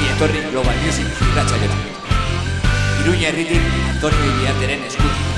Ongi 0.00 0.12
etorri 0.16 0.40
Global 0.52 0.76
Music 0.80 1.18
irratxa 1.26 1.58
jora. 1.60 1.76
Iruña 3.02 3.28
herritik 3.28 3.68
Antonio 3.92 4.30
Iriarteren 4.30 4.88
eskutik. 4.88 5.29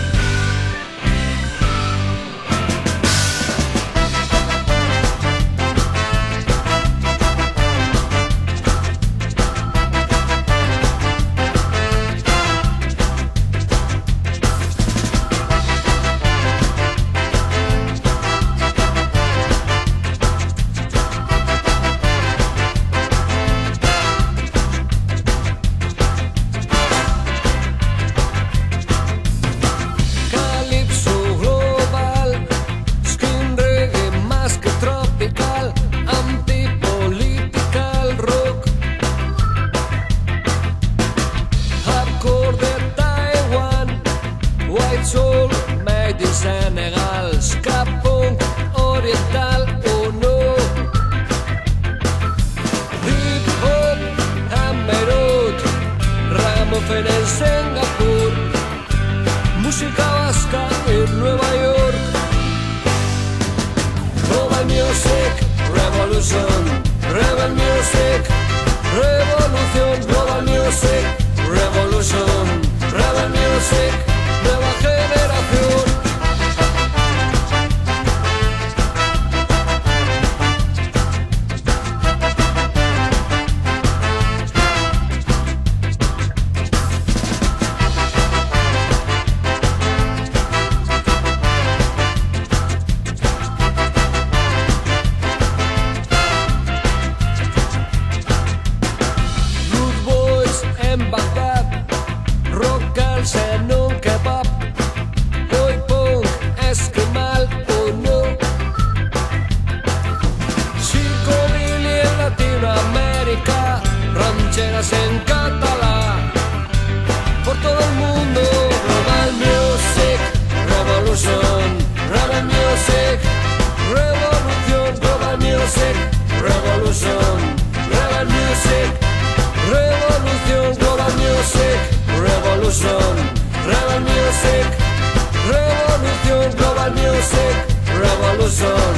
Music 136.91 137.55
Revolution, 137.95 138.92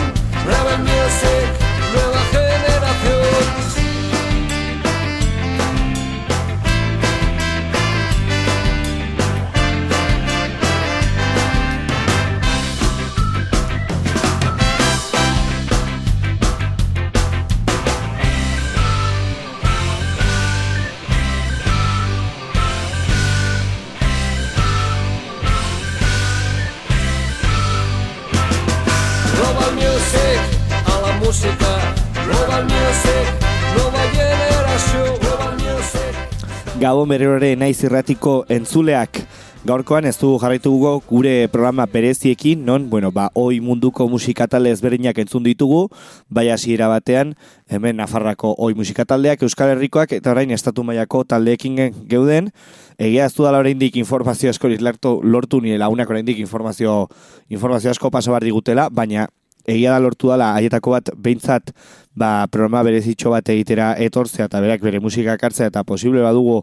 Gabo 36.84 37.06
berrore 37.08 37.54
naiz 37.56 37.78
irratiko 37.80 38.42
entzuleak. 38.52 39.22
Gaurkoan 39.64 40.04
ez 40.04 40.18
du 40.20 40.34
jarraitugu 40.36 40.90
gure 41.08 41.46
programa 41.48 41.86
bereziekin, 41.88 42.60
non, 42.68 42.90
bueno, 42.92 43.08
ba, 43.10 43.30
oi 43.40 43.56
munduko 43.64 44.04
musikatale 44.12 44.68
ezberdinak 44.68 45.16
entzun 45.22 45.46
ditugu, 45.46 45.86
bai 46.28 46.50
hasiera 46.52 46.90
batean, 46.92 47.32
hemen 47.72 47.96
Nafarrako 47.96 48.50
oi 48.60 48.74
musikataldeak, 48.76 49.46
Euskal 49.48 49.72
Herrikoak, 49.72 50.12
eta 50.12 50.34
orain 50.34 50.52
estatu 50.52 50.84
mailako 50.84 51.22
taldeekin 51.24 51.80
ge- 51.80 51.88
geuden, 52.12 52.50
egia 52.98 53.30
ez 53.30 53.32
dudala 53.32 53.62
oraindik 53.64 53.96
informazio 53.96 54.52
askorik 54.52 54.84
lortu, 54.84 55.14
lortu 55.24 55.62
nire 55.64 55.80
launak 55.80 56.12
oraindik 56.12 56.44
informazio, 56.44 57.06
informazio 57.48 57.96
asko 57.96 58.10
behar 58.12 58.44
digutela, 58.44 58.90
baina 58.90 59.30
egia 59.66 59.94
da 59.94 60.00
lortu 60.02 60.28
dala 60.32 60.52
haietako 60.58 60.96
bat 60.96 61.10
behintzat 61.16 61.72
ba, 62.14 62.46
programa 62.50 62.82
berezitxo 62.86 63.30
bat 63.34 63.48
egitera 63.48 63.94
etortzea 63.98 64.46
eta 64.50 64.60
berak 64.60 64.82
bere 64.84 65.00
musika 65.00 65.36
kartzea 65.40 65.72
eta 65.72 65.84
posible 65.84 66.22
badugu 66.22 66.62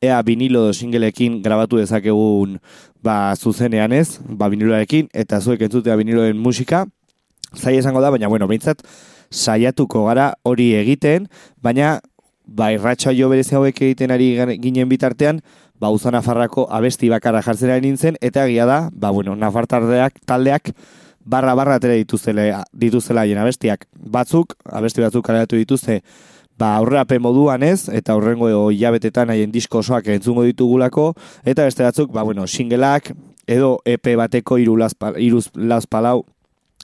ea 0.00 0.20
vinilo 0.22 0.64
edo 0.64 0.72
singleekin 0.72 1.42
grabatu 1.42 1.76
dezakegun 1.76 2.58
ba, 3.02 3.34
zuzenean 3.36 3.92
ez, 3.92 4.20
ba, 4.24 4.48
viniloarekin, 4.48 5.08
eta 5.12 5.40
zuek 5.40 5.62
entzutea 5.66 5.96
viniloen 5.96 6.38
musika, 6.40 6.84
zai 7.56 7.76
esango 7.78 8.00
da, 8.00 8.10
baina 8.12 8.28
bueno, 8.28 8.48
behintzat 8.48 8.84
saiatuko 9.30 10.06
gara 10.08 10.32
hori 10.44 10.72
egiten, 10.78 11.28
baina 11.62 11.98
ba, 12.44 12.70
irratxa 12.74 13.14
jo 13.16 13.28
berezi 13.30 13.56
hauek 13.56 13.82
egiten 13.88 14.12
ari 14.12 14.32
ginen 14.62 14.88
bitartean, 14.90 15.40
ba, 15.80 15.90
uza 15.92 16.12
Nafarrako 16.12 16.66
abesti 16.70 17.08
bakarra 17.12 17.42
jartzera 17.44 17.78
nintzen, 17.80 18.18
eta 18.20 18.46
egia 18.48 18.66
da, 18.68 18.80
ba, 18.92 19.12
bueno, 19.16 19.36
Nafartardeak, 19.36 20.20
taldeak, 20.26 20.74
barra 21.24 21.54
barra 21.54 21.76
atera 21.76 21.94
dituzela, 21.94 22.64
dituzela 22.72 23.22
haien 23.22 23.38
abestiak. 23.38 23.86
Batzuk, 23.94 24.54
abesti 24.64 25.02
batzuk 25.02 25.24
kaleratu 25.26 25.56
dituzte, 25.56 26.00
ba, 26.58 26.74
aurrerapen 26.76 27.22
moduan 27.22 27.62
ez, 27.62 27.88
eta 27.88 28.12
aurrengo 28.12 28.70
hilabetetan 28.70 29.30
haien 29.30 29.52
disko 29.52 29.80
osoak 29.80 30.08
entzungo 30.12 30.44
ditugulako, 30.44 31.14
eta 31.44 31.64
beste 31.64 31.84
batzuk, 31.86 32.12
ba, 32.12 32.22
bueno, 32.22 32.46
singleak, 32.46 33.12
edo 33.46 33.78
EP 33.84 34.14
bateko 34.16 34.58
iru 34.58 34.76
lazpa- 34.76 35.16
iruz 35.18 35.48
lazpalau, 35.54 36.24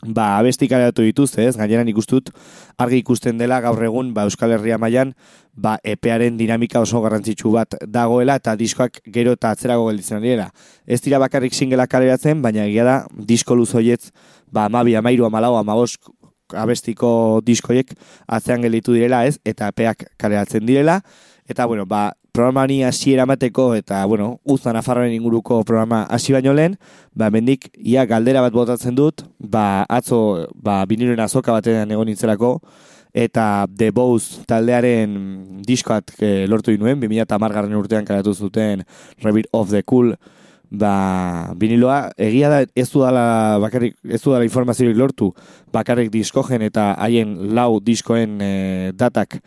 ba, 0.03 0.37
abesti 0.39 0.69
kaleratu 0.69 1.05
dituzte, 1.07 1.47
ez? 1.47 1.57
Gainera 1.57 1.85
nik 1.85 1.97
uste 1.97 2.19
dut 2.19 2.31
argi 2.79 3.01
ikusten 3.01 3.39
dela 3.39 3.61
gaur 3.65 3.83
egun 3.85 4.13
ba, 4.15 4.27
Euskal 4.29 4.53
Herria 4.57 4.79
mailan 4.79 5.15
ba, 5.55 5.77
epearen 5.85 6.37
dinamika 6.37 6.83
oso 6.85 7.01
garrantzitsu 7.05 7.53
bat 7.55 7.79
dagoela 7.89 8.37
eta 8.37 8.57
diskoak 8.57 9.01
gero 9.13 9.33
eta 9.39 9.55
atzerago 9.57 9.89
gelditzen 9.89 10.21
dira. 10.23 10.51
Ez 10.87 11.01
dira 11.01 11.19
bakarrik 11.23 11.55
singela 11.55 11.87
kaleratzen, 11.87 12.43
baina 12.43 12.67
egia 12.67 12.85
da 12.85 12.99
disko 13.17 13.57
luzoietz 13.57 14.11
ba, 14.53 14.67
amabi, 14.67 14.97
amairu, 14.97 15.27
amalau, 15.27 15.57
amabosk 15.57 16.13
abestiko 16.55 17.41
diskoiek 17.43 17.97
atzean 18.29 18.63
gelditu 18.63 18.95
direla, 18.95 19.25
ez? 19.27 19.41
Eta 19.45 19.73
epeak 19.73 20.07
kaleratzen 20.21 20.67
direla. 20.67 21.01
Eta, 21.49 21.65
bueno, 21.65 21.87
ba, 21.87 22.17
programani 22.33 22.83
hasiera 22.83 23.23
emateko 23.23 23.75
eta, 23.77 24.05
bueno, 24.05 24.41
Uza 24.43 24.73
Nafarroen 24.73 25.13
inguruko 25.15 25.63
programa 25.65 26.03
hasi 26.11 26.33
baino 26.35 26.53
lehen, 26.53 26.75
ba, 27.15 27.31
mendik, 27.31 27.69
ia 27.79 28.05
galdera 28.05 28.43
bat 28.43 28.53
botatzen 28.53 28.97
dut, 28.99 29.23
ba, 29.39 29.85
atzo, 29.89 30.49
ba, 30.55 30.81
biniloen 30.91 31.23
azoka 31.23 31.55
batean 31.55 31.95
egon 31.95 32.11
nintzelako, 32.11 32.51
eta 33.17 33.67
The 33.71 33.93
Bows 33.95 34.43
taldearen 34.51 35.63
diskoat 35.65 36.17
eh, 36.19 36.49
lortu 36.51 36.75
inuen, 36.75 36.99
2000 37.01 37.55
garren 37.55 37.79
urtean 37.79 38.05
karatu 38.05 38.35
zuten 38.35 38.83
Rebirth 39.23 39.49
of 39.53 39.71
the 39.71 39.85
Cool. 39.87 40.17
Ba, 40.67 41.55
biniloa, 41.55 42.11
egia 42.19 42.51
da 42.51 42.65
ez 42.75 42.89
du 42.91 43.01
bakarrik, 43.01 43.95
ez 44.03 44.21
du 44.21 44.33
dala 44.33 44.93
lortu, 44.99 45.33
bakarrik 45.73 46.11
diskogen 46.11 46.61
eta 46.63 46.93
haien 46.99 47.55
lau 47.55 47.79
diskoen 47.81 48.41
eh, 48.43 48.91
datak 48.93 49.41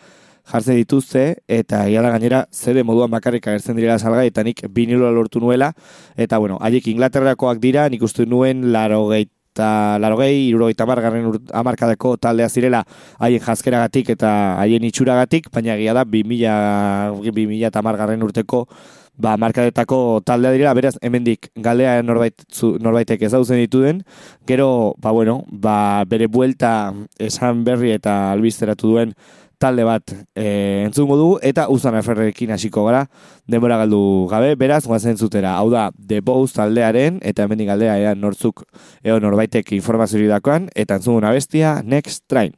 jartzen 0.49 0.79
dituzte, 0.79 1.25
eta 1.47 1.85
ia 1.89 2.01
da 2.01 2.11
gainera 2.13 2.45
zede 2.51 2.83
moduan 2.83 3.11
bakarrik 3.11 3.47
agertzen 3.47 3.77
direla 3.77 3.99
salgai, 3.99 4.27
eta 4.31 4.43
nik 4.43 4.65
biniloa 4.69 5.11
lortu 5.15 5.39
nuela, 5.39 5.73
eta 6.17 6.37
bueno, 6.37 6.57
haiek 6.61 6.87
Inglaterrakoak 6.93 7.61
dira, 7.61 7.87
nik 7.89 8.03
uste 8.03 8.25
nuen 8.25 8.71
laro 8.73 9.05
eta 9.13 9.97
larogei, 9.99 10.49
irurogeita 10.49 10.85
amargarren 10.85 11.31
amarkadeko 11.53 12.15
taldea 12.17 12.47
zirela 12.49 12.83
haien 13.19 13.41
jazkeragatik 13.43 14.13
eta 14.15 14.31
haien 14.61 14.85
itxuragatik, 14.87 15.49
baina 15.51 15.75
egia 15.75 15.93
da 15.97 16.05
2000, 16.05 17.25
2000 17.33 17.67
eta 17.67 17.83
amargarren 17.83 18.23
urteko 18.23 18.65
ba, 19.19 19.35
markadetako 19.37 20.21
taldea 20.25 20.53
dira, 20.55 20.73
beraz, 20.73 20.95
hemendik 21.03 21.49
galdea 21.59 21.99
norbait, 22.07 22.45
zu, 22.47 22.77
norbaitek 22.81 23.27
ez 23.27 23.33
dauzen 23.35 23.59
dituden, 23.59 24.03
gero, 24.47 24.95
ba, 25.03 25.11
bueno, 25.11 25.43
ba, 25.51 26.05
bere 26.09 26.29
buelta 26.31 26.93
esan 27.19 27.65
berri 27.67 27.91
eta 27.97 28.31
albizteratu 28.31 28.95
duen 28.95 29.13
talde 29.59 29.83
bat 29.85 30.13
e, 30.33 30.83
entzungo 30.87 31.17
dugu, 31.19 31.37
eta 31.45 31.67
uzan 31.69 31.99
aferrekin 31.99 32.55
hasiko 32.55 32.85
gara, 32.87 33.05
denbora 33.47 33.77
galdu 33.83 34.01
gabe, 34.31 34.55
beraz, 34.59 34.85
guazen 34.87 35.19
zutera, 35.19 35.57
hau 35.59 35.69
da, 35.69 35.89
The 35.99 36.23
Bows 36.25 36.55
taldearen, 36.57 37.19
eta 37.21 37.45
hemendik 37.45 37.69
galdea 37.69 37.99
ea 37.99 38.15
nortzuk, 38.15 38.65
eo 39.03 39.19
norbaitek 39.19 39.75
informazio 39.77 40.25
dakoan, 40.31 40.71
eta 40.75 40.97
entzungo 40.97 41.21
bestia, 41.29 41.81
Next 41.83 42.25
Train. 42.27 42.55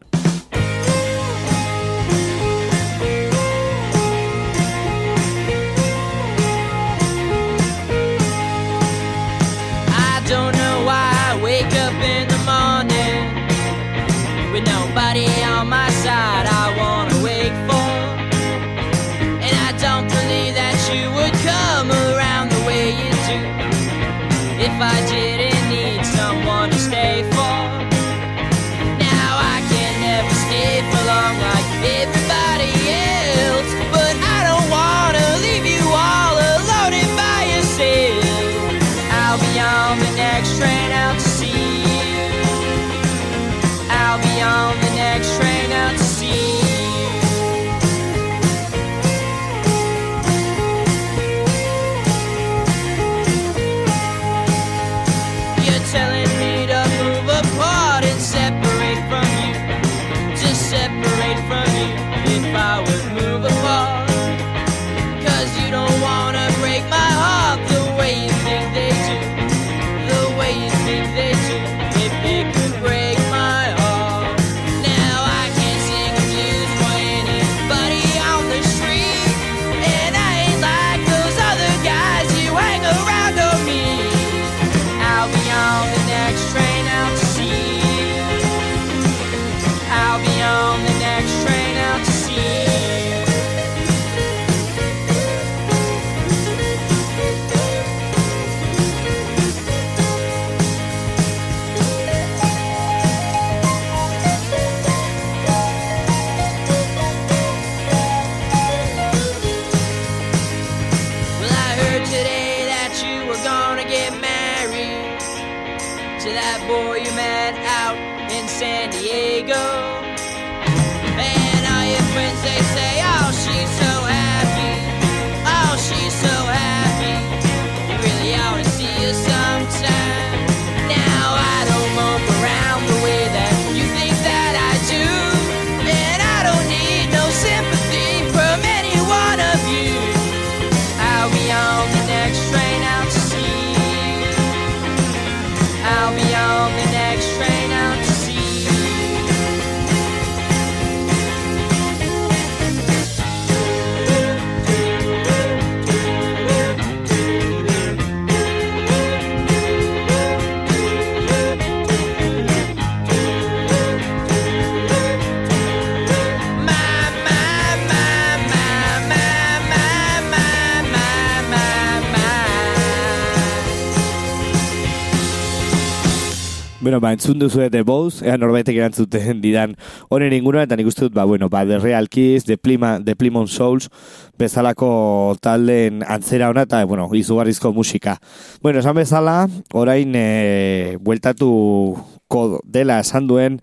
Bueno, 176.91 176.99
ba, 176.99 177.13
entzun 177.13 177.39
duzu 177.39 177.69
The 177.71 177.83
Bows, 177.87 178.17
ea 178.21 178.33
norbaitek 178.35 178.75
erantzuten 178.75 179.37
didan 179.39 179.77
honen 180.11 180.33
inguruan, 180.35 180.65
eta 180.67 180.75
nik 180.75 180.89
uste 180.91 181.05
dut, 181.05 181.13
ba, 181.15 181.23
bueno, 181.23 181.47
ba, 181.47 181.61
The 181.63 181.77
Real 181.79 182.09
Kiss, 182.11 182.43
The, 182.43 182.57
Plima, 182.59 182.97
The 182.99 183.15
Plymouth 183.15 183.47
Souls, 183.47 183.87
bezalako 184.35 185.37
taldeen 185.39 186.03
antzera 186.03 186.49
hona, 186.51 186.65
eta, 186.67 186.83
bueno, 186.83 187.07
izugarrizko 187.15 187.71
musika. 187.71 188.17
Bueno, 188.59 188.83
esan 188.83 188.99
bezala, 188.99 189.47
orain, 189.71 190.11
e, 190.19 190.97
bueltatu 190.99 191.95
kodo 192.27 192.59
dela 192.67 192.99
esan 192.99 193.31
duen, 193.31 193.61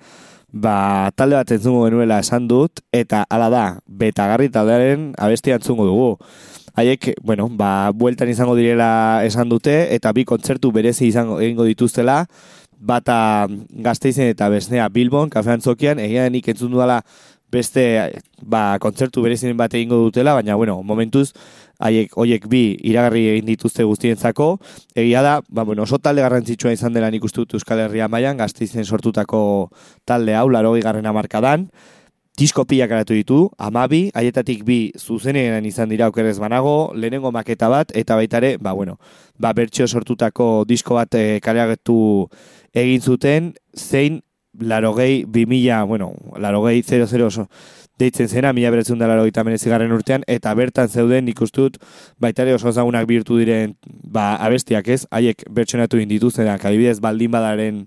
ba, 0.49 1.13
talde 1.13 1.37
bat 1.37 1.53
entzungo 1.53 1.85
genuela 1.85 2.23
esan 2.25 2.49
dut, 2.49 2.81
eta 2.97 3.27
ala 3.29 3.53
da, 3.53 3.67
betagarri 3.85 4.49
taldearen 4.49 5.11
abestia 5.21 5.61
entzungo 5.61 5.85
dugu. 5.85 6.15
Haiek, 6.79 7.17
bueno, 7.27 7.49
ba, 7.51 7.91
bueltan 7.91 8.31
izango 8.31 8.55
direla 8.55 9.21
esan 9.27 9.51
dute, 9.51 9.93
eta 9.93 10.15
bi 10.17 10.25
kontzertu 10.25 10.71
berezi 10.73 11.09
izango 11.11 11.43
egingo 11.43 11.69
dituztela, 11.69 12.23
bata 12.79 13.47
gazteizen 13.71 14.31
eta 14.33 14.49
besnea 14.49 14.89
Bilbon, 14.89 15.31
kafean 15.31 15.61
zokian, 15.61 15.99
egia 15.99 16.29
nik 16.31 16.49
entzun 16.49 16.71
dudala 16.73 17.03
beste 17.51 17.85
ba, 18.43 18.79
kontzertu 18.81 19.23
berezinen 19.25 19.57
bat 19.57 19.75
egingo 19.75 19.97
dutela, 20.05 20.35
baina, 20.37 20.57
bueno, 20.57 20.83
momentuz, 20.83 21.33
haiek 21.81 22.13
hoiek 22.19 22.47
bi 22.51 22.63
iragarri 22.91 23.25
egin 23.33 23.47
dituzte 23.49 23.87
guztientzako, 23.89 24.59
egia 24.95 25.23
da, 25.25 25.39
ba, 25.49 25.65
bueno, 25.65 25.87
oso 25.89 25.99
talde 25.99 26.25
garrantzitsua 26.25 26.75
izan 26.77 26.93
dela 26.93 27.11
nik 27.11 27.25
uste 27.25 27.43
dut 27.43 27.57
Euskal 27.59 27.87
Herria 27.87 28.09
mailan 28.09 28.37
gazteizen 28.41 28.85
sortutako 28.85 29.71
talde 30.05 30.37
hau, 30.37 30.49
laro 30.53 30.75
garren 30.83 31.07
amarkadan, 31.07 31.69
disko 32.39 32.63
pilak 32.71 32.93
aratu 32.95 33.17
ditu, 33.17 33.39
amabi, 33.59 34.11
haietatik 34.15 34.63
bi 34.67 34.93
zuzenean 34.95 35.65
izan 35.67 35.89
dira 35.91 36.07
okerrez 36.13 36.37
banago, 36.39 36.93
lehenengo 36.95 37.33
maketa 37.35 37.71
bat, 37.73 37.91
eta 37.97 38.15
baitare, 38.15 38.57
ba, 38.63 38.73
bueno, 38.73 38.99
ba, 39.39 39.53
bertxio 39.57 39.89
sortutako 39.89 40.65
disko 40.69 41.01
bat 41.01 41.15
e, 41.19 41.41
egin 42.75 43.01
zuten, 43.01 43.53
zein 43.77 44.23
larogei 44.59 45.25
bi 45.27 45.47
mila, 45.47 45.83
bueno, 45.85 46.13
larogei 46.37 46.83
00 46.83 47.47
deitzen 47.99 48.29
zena, 48.29 48.53
mila 48.53 48.71
beretzun 48.71 48.99
da 48.99 49.09
larogei 49.09 49.33
garren 49.65 49.93
urtean, 49.93 50.23
eta 50.27 50.55
bertan 50.55 50.89
zeuden 50.89 51.29
ikustut, 51.29 51.79
baitare 52.19 52.55
oso 52.55 52.73
zagunak 52.73 53.07
birtu 53.07 53.39
diren, 53.39 53.75
ba, 53.87 54.37
abestiak 54.37 54.89
ez, 54.89 55.07
haiek 55.11 55.45
bertsonatu 55.51 55.99
indituztenak, 55.99 56.65
adibidez 56.65 57.01
baldin 57.01 57.31
badaren 57.31 57.87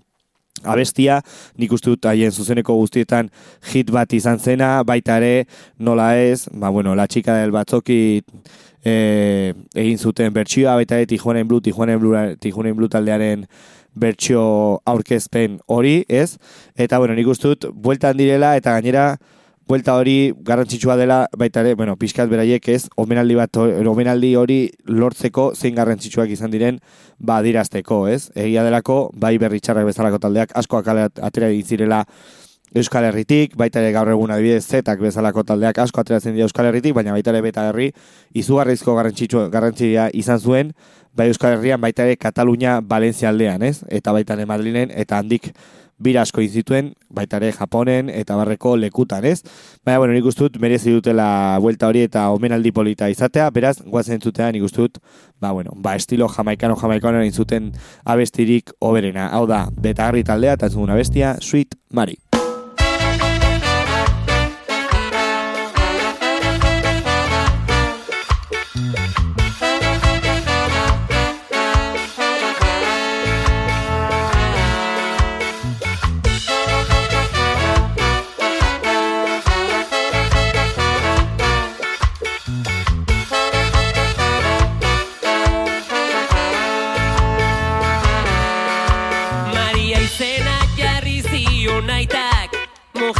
abestia, 0.64 1.20
nik 1.58 1.72
uste 1.72 1.90
dut 1.90 2.06
haien 2.06 2.32
zuzeneko 2.32 2.76
guztietan 2.78 3.30
hit 3.72 3.90
bat 3.90 4.12
izan 4.12 4.38
zena, 4.38 4.82
baita 4.86 5.16
ere 5.18 5.46
nola 5.78 6.16
ez, 6.18 6.48
ba 6.52 6.70
bueno, 6.70 6.94
la 6.94 7.08
chica 7.08 7.36
del 7.40 7.50
batzoki 7.50 8.22
e, 8.84 9.54
egin 9.74 9.98
zuten 9.98 10.32
bertsioa, 10.32 10.76
baita 10.78 11.00
ere 11.00 11.06
Tijuana 11.06 11.44
Blue, 11.44 11.60
Tijuana 11.60 11.96
Blue, 11.98 12.36
Tijuana 12.38 12.74
Blue 12.74 12.88
taldearen 12.88 13.46
bertsio 13.94 14.80
aurkezpen 14.88 15.60
hori, 15.66 16.02
ez? 16.08 16.38
Eta 16.76 16.98
bueno, 16.98 17.14
nik 17.14 17.28
uste 17.28 17.52
dut, 17.52 17.68
bueltan 17.74 18.16
direla, 18.16 18.56
eta 18.56 18.74
gainera, 18.78 19.16
buelta 19.68 19.94
hori 19.96 20.32
garrantzitsua 20.44 20.96
dela 20.98 21.26
baita 21.38 21.62
ere, 21.62 21.74
bueno, 21.78 21.94
pixkat 21.96 22.28
beraiek 22.28 22.66
ez, 22.68 22.86
omenaldi 23.00 23.36
bat, 23.38 23.60
omenaldi 23.88 24.34
hori 24.36 24.58
lortzeko 24.88 25.52
zein 25.54 25.76
garrantzitsuak 25.78 26.32
izan 26.34 26.52
diren 26.52 26.80
ba 27.18 27.40
dirazteko, 27.44 28.06
ez? 28.10 28.30
Egia 28.34 28.64
delako, 28.66 29.10
bai 29.14 29.36
berritxarrak 29.40 29.88
bezalako 29.88 30.20
taldeak 30.22 30.52
askoak 30.58 30.90
atera 30.92 31.48
egin 31.52 31.68
zirela 31.68 32.02
Euskal 32.74 33.04
Herritik, 33.04 33.52
baita 33.60 33.82
ere 33.82 33.90
gaur 33.92 34.08
egun 34.08 34.30
adibidez 34.32 34.64
zetak 34.64 35.02
bezalako 35.04 35.42
taldeak 35.44 35.76
asko 35.82 36.00
ateratzen 36.00 36.32
dira 36.32 36.46
Euskal 36.48 36.70
Herritik, 36.70 36.94
baina 36.96 37.12
baita 37.12 37.28
ere 37.34 37.42
beta 37.44 37.66
herri 37.68 37.90
izugarrizko 38.32 38.94
garrantzitsua 38.96 40.08
izan 40.16 40.40
zuen, 40.40 40.72
bai 41.12 41.28
Euskal 41.28 41.58
Herrian 41.58 41.82
baita 41.82 42.06
ere 42.08 42.16
Katalunia 42.16 42.80
Valencia 42.80 43.28
aldean, 43.28 43.62
ez? 43.62 43.82
Eta 43.92 44.16
baita 44.16 44.38
ere 44.38 44.48
Madrinen 44.48 44.88
eta 44.88 45.20
handik 45.20 45.50
bira 46.02 46.24
asko 46.24 46.40
izituen, 46.40 46.94
baita 47.12 47.36
ere 47.42 47.52
Japonen 47.52 48.08
eta 48.08 48.40
barreko 48.40 48.72
lekutan, 48.80 49.28
ez? 49.28 49.42
Baina, 49.84 50.00
bueno, 50.00 50.16
nik 50.16 50.32
ustut, 50.32 50.56
merezi 50.58 50.96
dutela 50.96 51.28
vuelta 51.60 51.92
hori 51.92 52.06
eta 52.08 52.24
omenaldi 52.32 52.72
polita 52.72 53.12
izatea, 53.12 53.50
beraz, 53.52 53.76
guazen 53.84 54.16
entzutea 54.16 54.48
nik 54.50 54.64
ustut, 54.64 54.96
ba, 55.36 55.52
bueno, 55.52 55.76
ba, 55.76 55.94
estilo 56.00 56.26
jamaikano 56.32 56.80
jamaikano 56.80 57.22
zuten 57.30 57.74
abestirik 58.04 58.72
oberena. 58.80 59.28
Hau 59.28 59.46
da, 59.46 59.66
beta 59.76 60.08
harri 60.08 60.24
taldea, 60.24 60.56
eta 60.56 60.72
ez 60.72 60.76
bestia, 60.96 61.36
Sweet 61.38 61.76
Mari. 61.92 62.31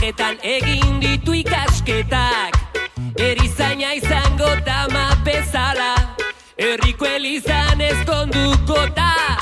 Mojetan 0.02 0.37
egin 0.42 0.97
ditu 1.00 1.32
ikasketak. 1.32 2.56
Erizaina 3.23 3.92
izango 3.94 4.49
dama 4.66 5.04
bezala. 5.25 6.16
Herriko 6.59 7.06
elizan 7.06 7.80
ezkonduko 7.80 8.80
ta 8.97 9.38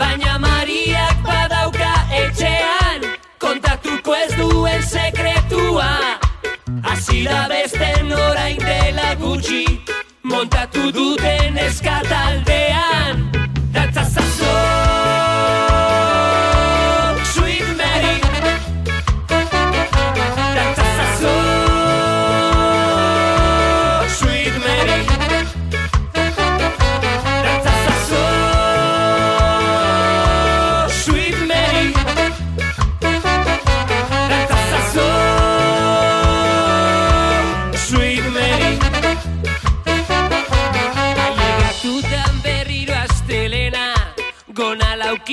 Baina 0.00 0.38
Mariak 0.38 1.20
badauka 1.26 1.92
etxean. 2.16 3.04
Kontatuko 3.38 4.16
ez 4.22 4.32
duen 4.38 4.82
sekretua. 4.88 5.90
Asila 6.94 7.44
beste 7.52 7.92
orain 8.24 8.56
dela 8.56 9.14
gutxi. 9.20 9.66
Montatu 10.24 10.88
duten 10.96 11.58
eskataldean 11.58 13.28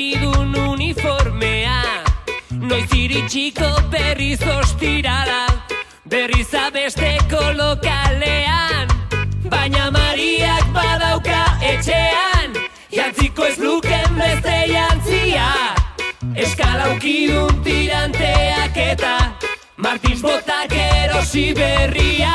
daukidun 0.08 0.56
uniformea. 0.56 2.04
Noiz 2.52 2.92
iritsiko 2.94 3.68
berriz 3.92 4.40
ostirala 4.42 5.48
Berriz 6.10 6.54
abesteko 6.54 7.42
lokalean. 7.56 8.88
Baina 9.50 9.92
Mariak 9.92 10.72
badauka 10.74 11.44
etxean 11.62 12.56
Jantziko 12.92 13.46
ez 13.46 13.58
luken 13.60 14.16
beste 14.16 14.56
jantzia. 14.72 15.50
Eskalaukidun 16.36 17.64
tiranteak 17.64 18.78
eta 18.78 19.18
Martins 19.78 20.22
botak 20.22 20.74
erosi 20.74 21.54
berriak 21.54 22.28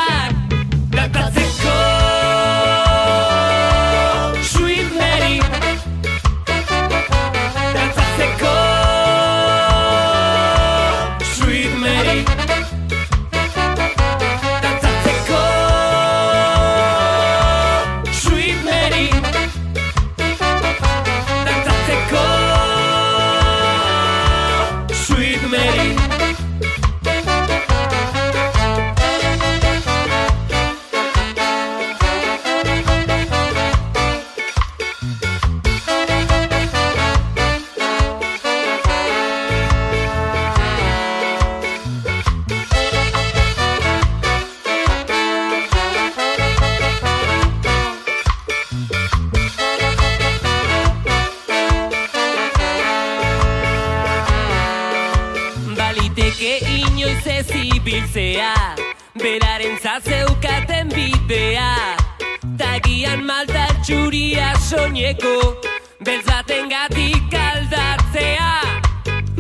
egiteko 65.13 65.61
Beltzaten 66.05 66.69
gatik 66.69 67.35
aldatzea. 67.35 68.53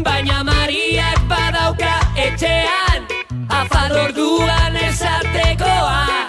Baina 0.04 0.42
mariak 0.44 1.20
badauka 1.28 1.94
etxean 2.16 3.06
Afadorduan 3.48 4.76
esatekoa. 4.76 6.26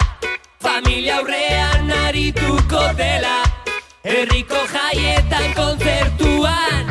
Familia 0.60 1.18
aurrean 1.18 1.90
arituko 2.06 2.82
dela 2.96 3.36
Herriko 4.02 4.66
jaietan 4.72 5.54
kontzertuan. 5.54 6.83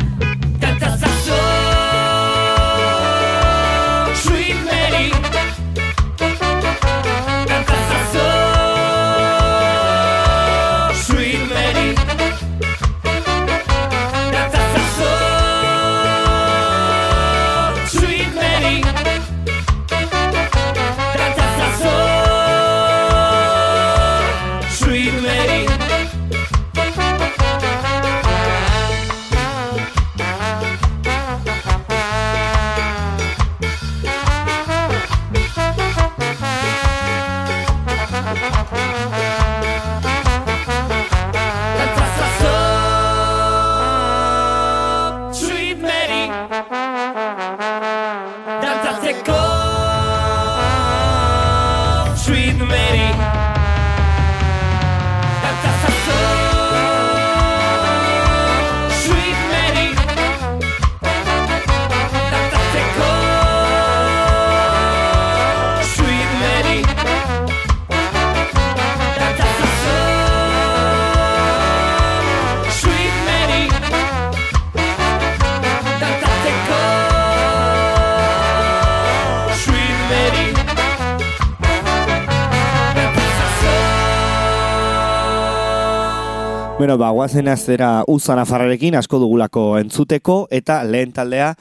Bueno, 86.84 86.98
ba, 86.98 87.08
guazen 87.16 87.46
azera 87.48 88.02
uzan 88.12 88.36
afarrarekin 88.42 88.92
asko 88.98 89.16
dugulako 89.16 89.78
entzuteko, 89.78 90.34
eta 90.52 90.82
lehen 90.84 91.14
taldea, 91.16 91.54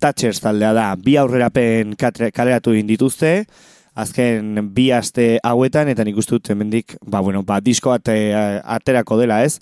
Thatchers 0.00 0.40
taldea 0.40 0.70
da. 0.72 0.84
Bi 0.96 1.18
aurrerapen 1.20 1.92
kaleratu 2.00 2.72
egin 2.72 2.88
dituzte, 2.88 3.34
azken 3.92 4.70
bi 4.72 4.86
aste 4.96 5.34
hauetan, 5.44 5.90
eta 5.92 6.06
nik 6.08 6.16
uste 6.16 6.38
dut 6.38 6.48
hemendik, 6.54 6.94
ba, 7.04 7.20
bueno, 7.20 7.42
ba, 7.44 7.60
disko 7.60 7.92
bat 7.92 8.08
eh, 8.08 8.32
aterako 8.64 9.20
dela 9.20 9.42
ez, 9.44 9.58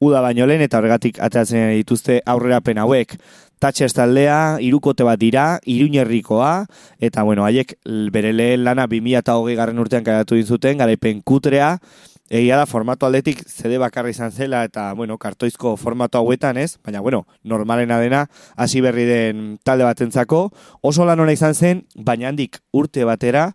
uda 0.00 0.24
baino 0.24 0.48
lehen, 0.48 0.64
eta 0.64 0.80
horregatik 0.80 1.20
ateratzen 1.20 1.74
dituzte 1.76 2.22
aurrerapen 2.24 2.80
hauek. 2.80 3.18
Thatchers 3.60 3.92
taldea, 3.92 4.56
irukote 4.64 5.04
bat 5.04 5.20
dira, 5.20 5.44
iruñerrikoa, 5.68 6.54
eta 6.96 7.28
bueno, 7.28 7.44
haiek 7.44 7.76
bere 8.10 8.32
lehen 8.32 8.64
lana 8.64 8.88
2008 8.88 9.36
garren 9.60 9.84
urtean 9.84 10.08
kaleratu 10.08 10.40
egin 10.40 10.48
zuten, 10.56 10.80
garaipen 10.80 11.20
kutrea, 11.20 11.76
Egia 12.32 12.56
da, 12.56 12.64
formatu 12.64 13.04
aldetik 13.04 13.42
zede 13.44 13.76
bakarra 13.76 14.08
izan 14.08 14.30
zela 14.32 14.62
eta, 14.64 14.86
bueno, 14.96 15.18
kartoizko 15.20 15.74
formatu 15.76 16.16
hauetan 16.16 16.56
ez, 16.56 16.78
baina, 16.80 17.02
bueno, 17.04 17.26
normalena 17.44 17.98
dena 18.00 18.22
hasi 18.56 18.80
berri 18.80 19.04
den 19.04 19.42
talde 19.68 19.84
batentzako 19.84 20.46
oso 20.80 21.04
lan 21.04 21.20
ona 21.20 21.34
izan 21.36 21.52
zen, 21.52 21.82
baina 21.92 22.30
handik 22.30 22.56
urte 22.72 23.04
batera, 23.04 23.50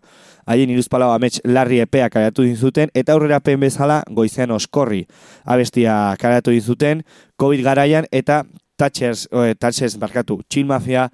haien 0.46 0.70
iruzpalau 0.70 1.10
amets 1.10 1.40
larri 1.42 1.80
epea 1.82 2.06
kareatu 2.06 2.46
din 2.46 2.54
zuten, 2.54 2.94
eta 2.94 3.16
aurrera 3.18 3.40
pen 3.42 3.58
bezala 3.66 4.04
goizean 4.14 4.54
oskorri 4.54 5.08
abestia 5.42 6.14
kareatu 6.22 6.54
din 6.54 6.62
zuten, 6.62 7.02
COVID 7.34 7.66
garaian 7.66 8.06
eta 8.12 8.44
Thatchers, 8.78 9.26
eh, 9.32 9.56
Thatchers, 9.58 9.98
barkatu, 9.98 10.38
Chill 10.48 10.70
Mafia 10.70 11.08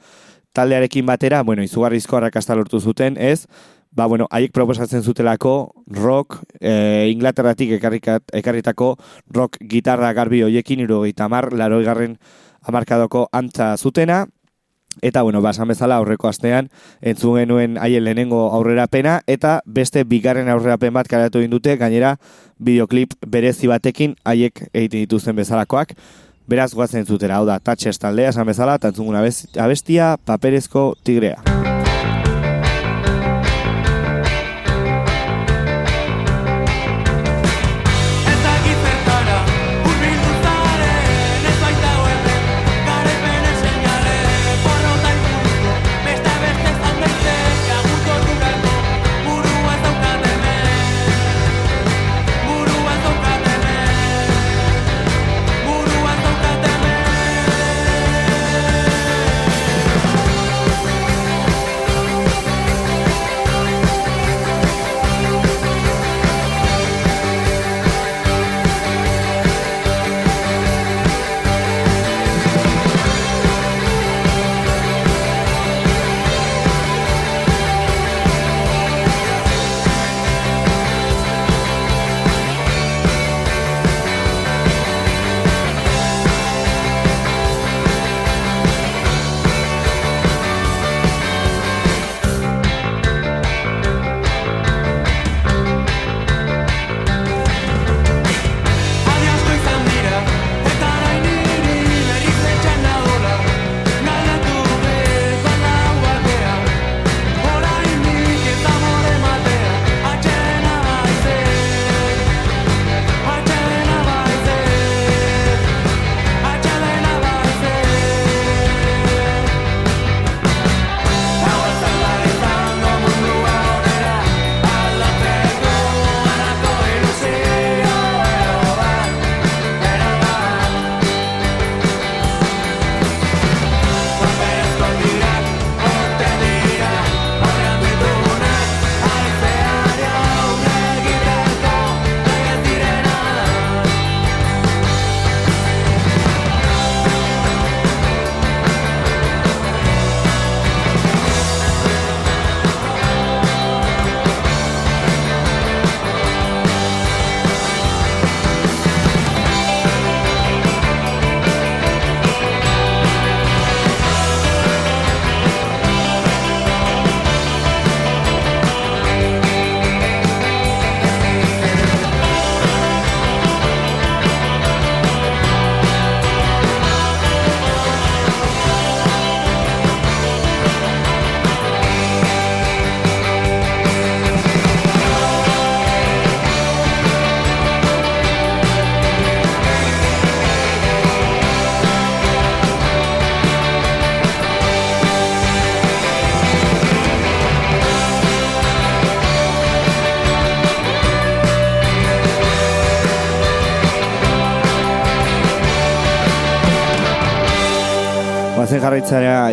taldearekin 0.54 1.06
batera, 1.06 1.42
bueno, 1.42 1.64
izugarrizko 1.66 2.16
arrakasta 2.16 2.54
lortu 2.54 2.78
zuten, 2.80 3.16
ez? 3.18 3.46
Ba, 3.94 4.06
bueno, 4.06 4.26
haiek 4.30 4.50
proposatzen 4.52 5.02
zutelako 5.06 5.72
rock, 5.86 6.40
e, 6.60 7.08
Inglaterratik 7.12 7.76
ekarritako 7.78 8.96
rock 9.30 9.58
gitarra 9.70 10.12
garbi 10.12 10.42
hoiekin, 10.42 10.80
irurogeita 10.82 11.28
mar, 11.28 11.52
laroi 11.52 11.84
garren 11.84 12.18
amarkadoko 12.62 13.28
antza 13.32 13.76
zutena, 13.76 14.24
Eta, 15.02 15.22
bueno, 15.22 15.42
basan 15.42 15.68
bezala 15.68 15.96
aurreko 15.96 16.28
astean 16.28 16.68
entzun 17.02 17.40
genuen 17.40 17.78
haien 17.82 18.04
lehenengo 18.04 18.44
aurrerapena 18.54 19.20
eta 19.26 19.56
beste 19.66 20.04
bigarren 20.04 20.48
aurrerapen 20.48 20.94
bat 20.94 21.08
karatu 21.10 21.42
dute 21.50 21.76
gainera 21.76 22.16
bideoklip 22.58 23.14
berezi 23.26 23.66
batekin 23.66 24.14
haiek 24.24 24.68
egiten 24.72 25.00
dituzten 25.00 25.36
bezalakoak. 25.36 25.94
Beraz, 26.46 26.74
guazen 26.74 27.06
zutera, 27.06 27.38
hau 27.38 27.46
da, 27.46 27.58
Thatchers 27.58 27.98
taldea 27.98 28.28
esan 28.28 28.46
bezala, 28.46 28.78
abes- 28.78 29.48
abestia 29.58 30.16
paperezko 30.24 30.94
tigrea. 31.02 31.63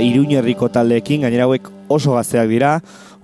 Iruñerriko 0.02 0.70
taldeekin, 0.74 1.22
gainera 1.22 1.46
hauek 1.46 1.68
oso 1.92 2.16
gazteak 2.16 2.48
dira, 2.50 2.72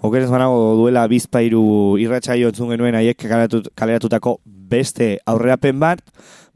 okerez 0.06 0.30
banago 0.30 0.76
duela 0.78 1.08
bizpairu 1.10 1.98
irratsaio 1.98 2.52
entzun 2.52 2.70
genuen 2.70 2.96
haiek 2.96 3.18
kaleratu- 3.18 3.72
kaleratutako 3.76 4.38
beste 4.46 5.18
aurrerapen 5.26 5.80
bat, 5.80 6.04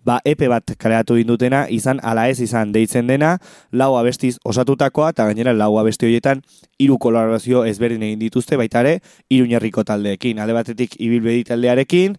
ba 0.06 0.20
epe 0.26 0.48
bat 0.50 0.76
kaleratu 0.78 1.18
egin 1.18 1.32
dutena, 1.32 1.66
izan 1.70 2.00
ala 2.04 2.28
ez 2.30 2.40
izan 2.42 2.72
deitzen 2.74 3.08
dena, 3.10 3.38
lau 3.72 3.96
abestiz 3.98 4.38
osatutakoa, 4.46 5.10
eta 5.16 5.26
gainera 5.26 5.54
lau 5.54 5.78
abesti 5.80 6.06
horietan 6.06 6.44
hiru 6.78 6.98
kolaborazio 7.02 7.66
ezberdin 7.66 8.04
egin 8.04 8.20
dituzte, 8.20 8.58
baita 8.58 8.82
ere, 8.86 9.00
Iruñerriko 9.30 9.84
taldeekin, 9.84 10.40
alde 10.40 10.54
batetik 10.54 10.98
ibilbedi 11.00 11.44
taldearekin, 11.50 12.18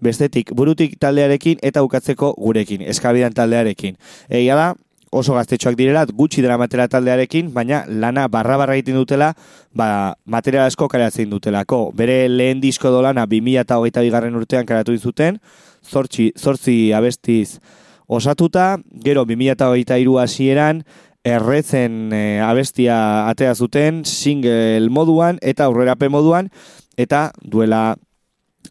bestetik 0.00 0.54
burutik 0.54 0.98
taldearekin 0.98 1.58
eta 1.62 1.82
bukatzeko 1.82 2.34
gurekin, 2.38 2.82
eskabidan 2.82 3.34
taldearekin. 3.34 3.98
Egia 4.28 4.56
da, 4.56 4.74
oso 5.10 5.34
gaztetxoak 5.34 5.74
direla, 5.78 6.04
gutxi 6.06 6.42
dela 6.42 6.56
material 6.58 6.88
taldearekin, 6.90 7.50
baina 7.54 7.82
lana 7.88 8.28
barra-barra 8.30 8.76
egiten 8.78 8.98
dutela, 9.00 9.32
ba, 9.74 10.14
material 10.24 10.70
asko 10.70 10.88
karatzen 10.88 11.30
dutelako. 11.30 11.90
Bere 11.98 12.28
lehen 12.28 12.62
disko 12.62 12.92
dolana 12.94 13.26
2008 13.26 14.06
bigarren 14.06 14.38
urtean 14.38 14.66
karatu 14.66 14.96
zuten, 14.98 15.40
zortzi, 15.82 16.30
zortzi 16.38 16.92
abestiz 16.94 17.58
osatuta, 18.06 18.76
gero 19.04 19.24
2008 19.26 20.18
hasieran 20.22 20.84
erretzen 21.24 22.12
e, 22.12 22.40
abestia 22.40 23.28
atea 23.28 23.54
zuten 23.54 24.04
single 24.04 24.88
moduan 24.88 25.38
eta 25.42 25.66
aurrerape 25.68 26.08
moduan 26.08 26.48
eta 26.96 27.30
duela 27.42 27.96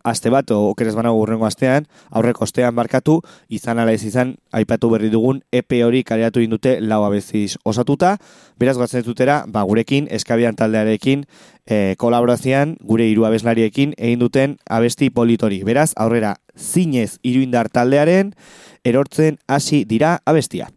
aste 0.03 0.29
bat, 0.29 0.51
okeres 0.51 0.95
banago 0.95 1.19
urrengo 1.21 1.45
astean, 1.45 1.87
aurreko 2.09 2.45
ostean 2.45 2.75
barkatu, 2.75 3.19
izan 3.49 3.79
ala 3.79 3.93
ez 3.93 4.03
izan, 4.07 4.35
aipatu 4.51 4.89
berri 4.89 5.09
dugun, 5.13 5.43
EP 5.51 5.79
hori 5.85 6.03
kareatu 6.03 6.41
indute 6.43 6.79
lau 6.81 7.03
abeziz 7.05 7.57
osatuta, 7.65 8.15
beraz 8.59 8.77
gatzen 8.77 9.03
dutera, 9.05 9.43
ba, 9.47 9.63
gurekin, 9.63 10.07
eskabian 10.11 10.55
taldearekin, 10.55 11.25
e, 11.65 11.95
kolaborazioan, 11.97 12.77
gure 12.81 13.07
hiru 13.09 13.27
abeslariekin, 13.29 13.93
egin 13.97 14.19
duten 14.25 14.57
abesti 14.69 15.09
politori. 15.09 15.61
Beraz, 15.63 15.91
aurrera, 15.95 16.37
zinez 16.57 17.19
iruindar 17.23 17.69
taldearen, 17.69 18.33
erortzen 18.83 19.39
hasi 19.47 19.85
dira 19.85 20.19
abestia. 20.25 20.71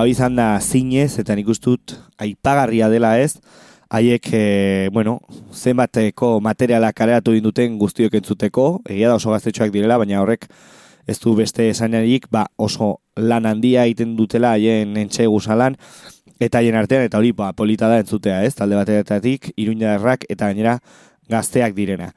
Hoi 0.00 0.10
izan 0.12 0.36
da 0.36 0.56
zinez, 0.60 1.18
eta 1.20 1.34
nik 1.36 1.48
uste 1.48 1.70
dut 1.70 1.94
aipagarria 2.22 2.88
dela 2.92 3.16
ez, 3.20 3.36
haiek, 3.88 4.28
e, 4.32 4.88
bueno, 4.92 5.20
zenbateko 5.52 6.40
materiala 6.40 6.92
kareatu 6.92 7.36
duten 7.40 7.78
guztiok 7.78 8.14
entzuteko, 8.18 8.82
egia 8.88 9.08
da 9.08 9.16
oso 9.16 9.30
gaztetxoak 9.30 9.70
direla, 9.72 9.98
baina 9.98 10.20
horrek 10.22 10.48
ez 11.06 11.18
du 11.22 11.36
beste 11.38 11.68
esanarik, 11.70 12.26
ba, 12.30 12.46
oso 12.56 12.96
lan 13.16 13.46
handia 13.46 13.84
egiten 13.86 14.16
dutela 14.16 14.56
haien 14.56 14.96
entxe 14.96 15.26
guzalan, 15.30 15.76
eta 16.40 16.58
haien 16.58 16.74
artean, 16.74 17.06
eta 17.06 17.18
hori, 17.18 17.30
ba, 17.32 17.52
polita 17.52 17.88
da 17.88 18.00
entzutea, 18.02 18.42
ez, 18.44 18.54
talde 18.58 18.76
bateratatik, 18.76 19.52
iruñadarrak, 19.56 20.26
eta 20.28 20.50
gainera 20.50 20.80
gazteak 21.30 21.74
direna. 21.78 22.10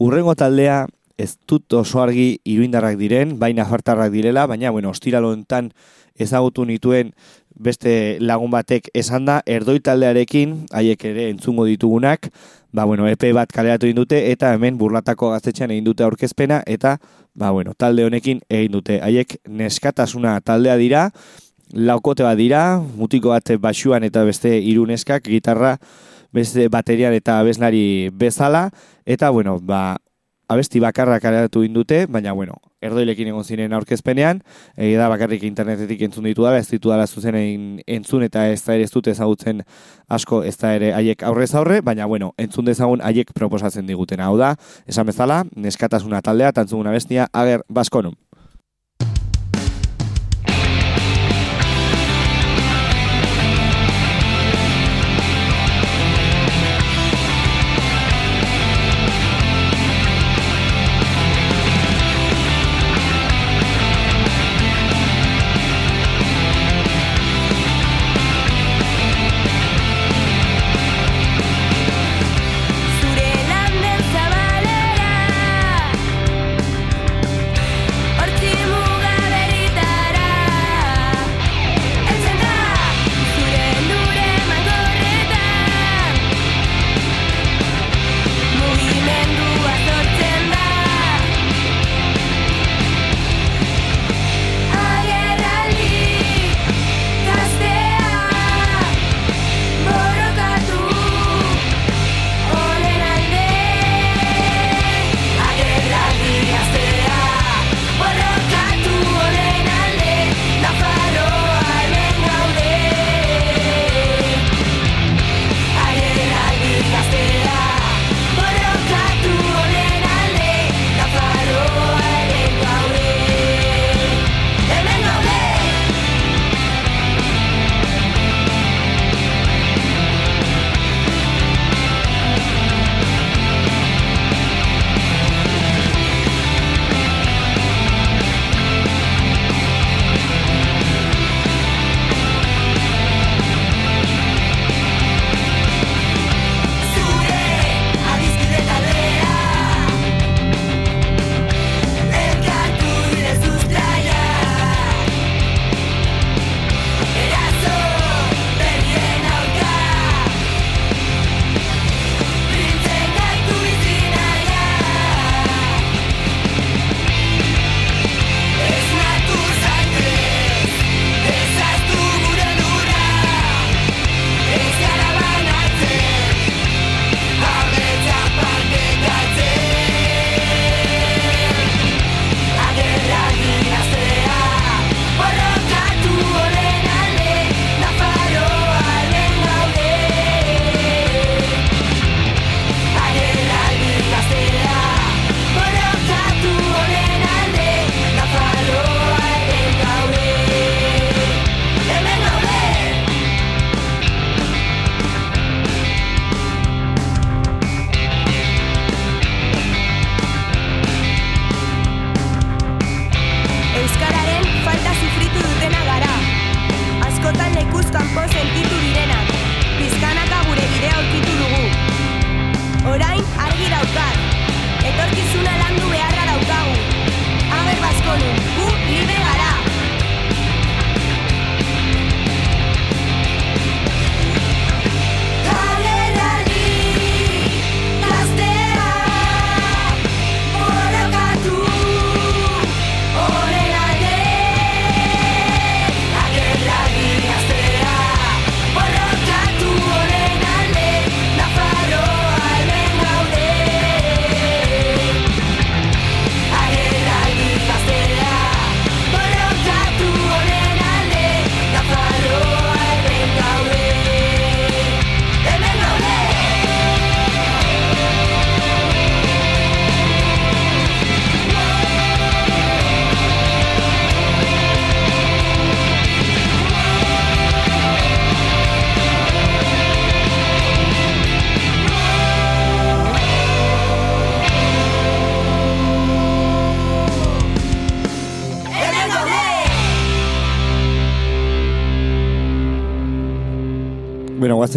Urrengo 0.00 0.34
taldea, 0.34 0.86
ez 1.20 1.34
dut 1.46 1.72
oso 1.76 2.00
argi 2.00 2.40
iruindarrak 2.48 2.96
diren, 2.96 3.36
baina 3.38 3.66
fartarrak 3.68 4.08
direla, 4.14 4.46
baina, 4.48 4.72
bueno, 4.72 4.90
ostiralo 4.90 5.34
hontan 5.34 5.68
ezagutu 6.20 6.64
nituen 6.68 7.12
beste 7.60 8.16
lagun 8.20 8.50
batek 8.52 8.88
esan 8.96 9.26
da, 9.28 9.40
erdoi 9.46 9.80
taldearekin, 9.84 10.54
haiek 10.72 11.04
ere 11.10 11.28
entzungo 11.32 11.66
ditugunak, 11.68 12.30
ba, 12.72 12.86
bueno, 12.88 13.08
EP 13.10 13.30
bat 13.36 13.50
kaleratu 13.52 13.88
egin 13.88 13.98
dute, 14.00 14.20
eta 14.30 14.54
hemen 14.54 14.78
burlatako 14.80 15.32
gaztetxean 15.34 15.74
egin 15.74 15.84
dute 15.84 16.06
aurkezpena, 16.06 16.62
eta, 16.66 16.96
ba, 17.34 17.50
bueno, 17.50 17.74
talde 17.76 18.06
honekin 18.06 18.40
egin 18.48 18.76
dute. 18.78 19.00
Haiek 19.04 19.36
neskatasuna 19.48 20.38
taldea 20.40 20.76
dira, 20.80 21.08
laukote 21.74 22.24
bat 22.26 22.38
dira, 22.38 22.62
mutiko 22.96 23.34
bat 23.34 23.52
basuan 23.60 24.06
eta 24.06 24.24
beste 24.24 24.56
hiru 24.58 24.86
neskak, 24.88 25.28
gitarra, 25.28 25.76
beste 26.32 26.68
baterian 26.70 27.14
eta 27.14 27.40
abeslari 27.42 28.10
bezala, 28.14 28.70
eta, 29.04 29.30
bueno, 29.34 29.58
ba, 29.60 29.98
abesti 30.50 30.80
bakarrak 30.82 31.22
kaleratu 31.22 31.62
egin 31.62 31.76
dute, 31.76 32.04
baina, 32.10 32.32
bueno, 32.34 32.58
erdoilekin 32.82 33.28
egon 33.30 33.44
ziren 33.44 33.74
aurkezpenean, 33.76 34.40
egi 34.76 34.96
da 34.98 35.08
bakarrik 35.12 35.44
internetetik 35.46 36.02
entzun 36.08 36.26
ditu 36.26 36.46
da, 36.46 36.56
ez 36.58 36.66
ditu 36.70 36.90
dala 36.90 37.06
zuzenein 37.06 37.82
entzun 37.86 38.24
eta 38.26 38.48
ez 38.50 38.60
da 38.64 38.74
ere 38.74 38.88
ez 38.88 38.92
dute 38.92 39.14
ezagutzen 39.14 39.62
asko 40.08 40.42
ez 40.48 40.56
da 40.58 40.74
ere 40.78 40.92
haiek 40.96 41.22
aurrez 41.28 41.52
aurre, 41.54 41.80
baina 41.86 42.08
bueno, 42.10 42.32
entzun 42.38 42.66
dezagun 42.66 43.04
haiek 43.04 43.34
proposatzen 43.36 43.86
diguten. 43.86 44.20
Hau 44.24 44.36
da, 44.40 44.54
esan 44.90 45.06
bezala, 45.06 45.44
neskatasuna 45.54 46.22
taldea, 46.24 46.52
tantzuguna 46.56 46.96
bestia, 46.96 47.28
ager 47.32 47.62
baskonum. 47.68 48.16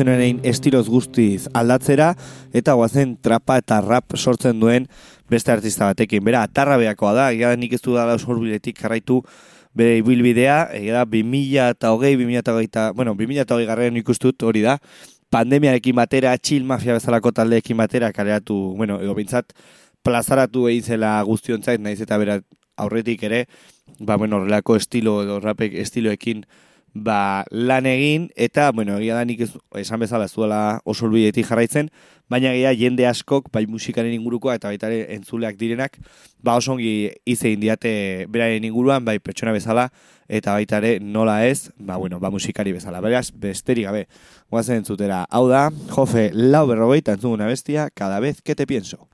Orain 0.01 0.39
estiloz 0.43 0.87
guztiz 0.89 1.47
aldatzera, 1.53 2.13
eta 2.53 2.73
guazen 2.73 3.17
trapa 3.21 3.57
eta 3.61 3.79
rap 3.81 4.17
sortzen 4.17 4.59
duen 4.59 4.87
beste 5.29 5.51
artista 5.51 5.85
batekin. 5.85 6.23
Bera, 6.23 6.43
atarra 6.43 6.77
behakoa 6.77 7.13
da, 7.13 7.31
da 7.31 7.55
nik 7.55 7.73
ez 7.73 7.81
du 7.81 7.93
dala 7.93 8.17
sorbiletik 8.17 8.79
jarraitu 8.79 9.21
bere 9.73 9.97
ibilbidea, 9.97 10.69
egia 10.77 11.01
da 11.01 11.05
2000 11.09 11.69
eta 11.77 11.91
hogei, 11.93 12.15
2000 12.17 12.39
eta 12.39 12.53
hogeita, 12.53 12.91
bueno, 12.93 13.15
2000 13.17 13.45
eta 13.45 13.55
hogei 13.55 13.67
garren 13.69 13.97
ikustut 13.97 14.43
hori 14.43 14.61
da, 14.61 14.77
pandemiarekin 15.33 15.95
batera, 15.97 16.35
chill 16.37 16.65
mafia 16.65 16.93
bezalako 16.93 17.31
taldeekin 17.33 17.77
batera, 17.77 18.11
kaleratu, 18.13 18.57
bueno, 18.77 18.99
edo 19.01 19.15
bintzat, 19.17 19.53
plazaratu 20.05 20.67
egin 20.69 20.83
zela 20.93 21.15
guztiontzait, 21.25 21.81
naiz 21.81 21.99
eta 22.03 22.19
bera 22.21 22.37
aurretik 22.77 23.23
ere, 23.23 23.45
ba, 23.99 24.17
bueno, 24.17 24.37
horrelako 24.41 24.77
estilo 24.77 25.21
edo 25.23 25.39
rapek 25.41 25.73
estiloekin 25.81 26.45
ba, 26.93 27.43
lan 27.49 27.85
egin, 27.89 28.29
eta, 28.35 28.71
bueno, 28.71 28.97
egia 29.01 29.17
da 29.17 29.25
nik 29.25 29.41
esan 29.81 29.99
bezala 29.99 30.25
ez 30.25 30.33
duela 30.33 30.79
oso 30.85 31.09
jarraitzen, 31.09 31.89
baina 32.29 32.53
egia 32.53 32.73
jende 32.73 33.05
askok, 33.07 33.49
bai 33.51 33.65
musikaren 33.67 34.13
ingurukoa 34.13 34.55
eta 34.55 34.69
baita 34.69 34.89
entzuleak 34.89 35.57
direnak, 35.57 35.97
ba 36.41 36.55
oso 36.55 36.73
ongi 36.73 37.11
izein 37.25 37.59
diate 37.59 38.25
beraren 38.29 38.63
inguruan, 38.63 39.03
bai 39.05 39.19
pertsona 39.19 39.51
bezala, 39.51 39.89
eta 40.27 40.53
baita 40.53 40.77
ere 40.77 40.99
nola 40.99 41.45
ez, 41.45 41.71
ba, 41.77 41.97
bueno, 41.97 42.19
ba 42.19 42.31
musikari 42.31 42.71
bezala. 42.71 43.01
Beraz, 43.01 43.31
besterik 43.31 43.85
gabe, 43.85 44.07
guazen 44.49 44.81
entzutera. 44.81 45.25
Hau 45.29 45.47
da, 45.49 45.69
Jofe 45.89 46.29
lau 46.33 46.67
berrogeita 46.67 47.17
entzuguna 47.17 47.47
bestia, 47.47 47.89
cada 47.93 48.19
vez 48.19 48.41
que 48.41 48.55
te 48.55 48.67
pienso. 48.67 49.07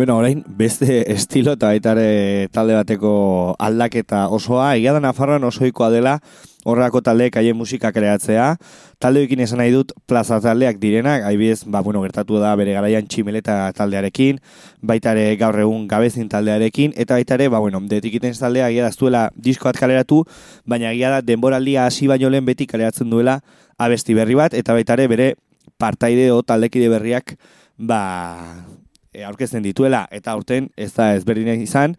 Bueno, 0.00 0.16
orain, 0.16 0.42
beste 0.48 1.12
estilo 1.12 1.52
eta 1.58 1.68
baita 1.68 1.90
ere 1.92 2.48
talde 2.48 2.72
bateko 2.72 3.10
aldaketa 3.60 4.22
osoa, 4.32 4.70
egia 4.78 4.94
da 4.96 5.02
Nafarroan 5.04 5.44
osoikoa 5.44 5.90
dela 5.92 6.14
horrelako 6.64 7.02
taldeek 7.04 7.36
haien 7.36 7.58
musika 7.58 7.90
kreatzea. 7.92 8.46
Taldeekin 8.96 9.44
esan 9.44 9.60
nahi 9.60 9.74
dut 9.74 9.92
plaza 10.08 10.40
taldeak 10.40 10.80
direnak, 10.80 11.26
haibidez, 11.28 11.66
ba, 11.68 11.84
bueno, 11.84 12.00
gertatu 12.06 12.40
da 12.40 12.54
bere 12.56 12.78
garaian 12.78 13.12
tximeleta 13.12 13.58
taldearekin, 13.76 14.40
baita 14.80 15.12
ere 15.12 15.36
gaur 15.36 15.60
egun 15.66 15.84
gabezin 15.92 16.32
taldearekin, 16.32 16.96
eta 16.96 17.20
baita 17.20 17.36
ere, 17.36 17.52
ba, 17.52 17.60
bueno, 17.60 17.84
detikiten 17.92 18.32
taldea 18.32 18.72
egia 18.72 18.88
da 18.88 18.96
ez 18.96 19.00
duela 19.04 19.28
disko 19.36 19.76
kaleratu, 19.76 20.24
baina 20.64 20.94
egia 20.96 21.12
da 21.18 21.20
denboraldia 21.20 21.84
hasi 21.84 22.08
baino 22.08 22.32
lehen 22.32 22.48
beti 22.48 22.64
kaleratzen 22.64 23.12
duela 23.12 23.42
abesti 23.76 24.16
berri 24.16 24.40
bat, 24.46 24.56
eta 24.56 24.72
baita 24.72 24.96
ere 24.96 25.10
bere 25.12 25.32
partaide 25.76 26.30
o 26.32 26.40
taldekide 26.40 26.88
berriak, 26.88 27.36
ba, 27.76 28.00
e, 29.12 29.24
aurkezten 29.24 29.62
dituela 29.62 30.06
eta 30.10 30.32
aurten 30.32 30.70
ez 30.76 30.92
da 30.94 31.14
ezberdina 31.14 31.54
izan 31.54 31.96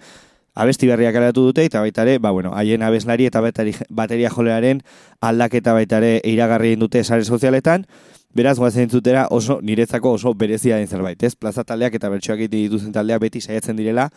abesti 0.55 0.87
berriak 0.87 1.13
kaleratu 1.15 1.45
dute 1.47 1.63
eta 1.65 1.79
baita 1.79 2.03
ere, 2.03 2.17
ba, 2.19 2.31
bueno, 2.31 2.51
haien 2.55 2.81
abeslari 2.83 3.25
eta 3.25 3.41
bateri, 3.41 3.73
bateria 3.89 4.29
jolearen 4.29 4.81
aldaketa 5.21 5.73
baita 5.73 6.01
ere 6.01 6.19
iragarri 6.27 6.75
dute 6.75 7.03
sare 7.03 7.23
sozialetan, 7.23 7.85
beraz 8.35 8.57
goazen 8.59 8.87
entzutera 8.87 9.27
oso 9.31 9.59
niretzako 9.61 10.13
oso 10.17 10.33
berezia 10.33 10.77
den 10.77 10.87
zerbait, 10.87 11.23
ez? 11.23 11.35
Plaza 11.35 11.63
taldeak 11.63 11.95
eta 11.95 12.09
bertsoak 12.09 12.39
egiten 12.39 12.65
dituzten 12.65 12.93
taldeak 12.95 13.21
beti 13.21 13.41
saiatzen 13.41 13.79
direla, 13.79 14.09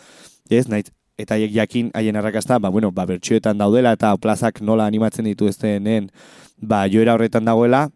ez? 0.51 0.67
Naiz, 0.69 0.89
eta 1.19 1.37
haiek 1.39 1.53
jakin 1.55 1.91
haien 1.95 2.17
arrakasta, 2.17 2.59
ba, 2.59 2.71
bueno, 2.71 2.91
ba, 2.93 3.07
bertsioetan 3.07 3.59
daudela 3.59 3.95
eta 3.95 4.15
plazak 4.19 4.61
nola 4.61 4.87
animatzen 4.91 5.31
dituztenen, 5.31 6.11
ba, 6.59 6.85
joera 6.91 7.15
horretan 7.15 7.47
dagoela, 7.47 7.89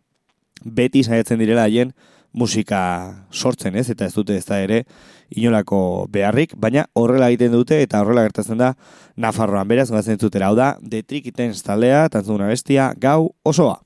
beti 0.63 1.03
saiatzen 1.03 1.43
direla 1.43 1.67
haien 1.67 1.95
musika 2.33 3.25
sortzen, 3.33 3.77
ez? 3.77 3.89
Eta 3.91 4.07
ez 4.07 4.15
dute 4.15 4.37
ez 4.37 4.45
da 4.47 4.61
ere 4.61 4.85
inolako 5.29 6.07
beharrik, 6.13 6.55
baina 6.57 6.87
horrela 6.95 7.29
egiten 7.33 7.53
dute 7.53 7.81
eta 7.83 8.03
horrela 8.03 8.25
gertatzen 8.29 8.61
da 8.61 8.75
Nafarroan. 9.17 9.69
Beraz, 9.69 9.91
gazen 9.91 10.19
zutera, 10.19 10.49
hau 10.49 10.57
da, 10.57 10.77
The 10.83 11.03
Trick 11.03 11.33
Itens 11.33 11.63
taldea, 11.67 12.09
tantzuna 12.13 12.49
bestia, 12.49 12.93
gau 12.97 13.35
osoa. 13.45 13.81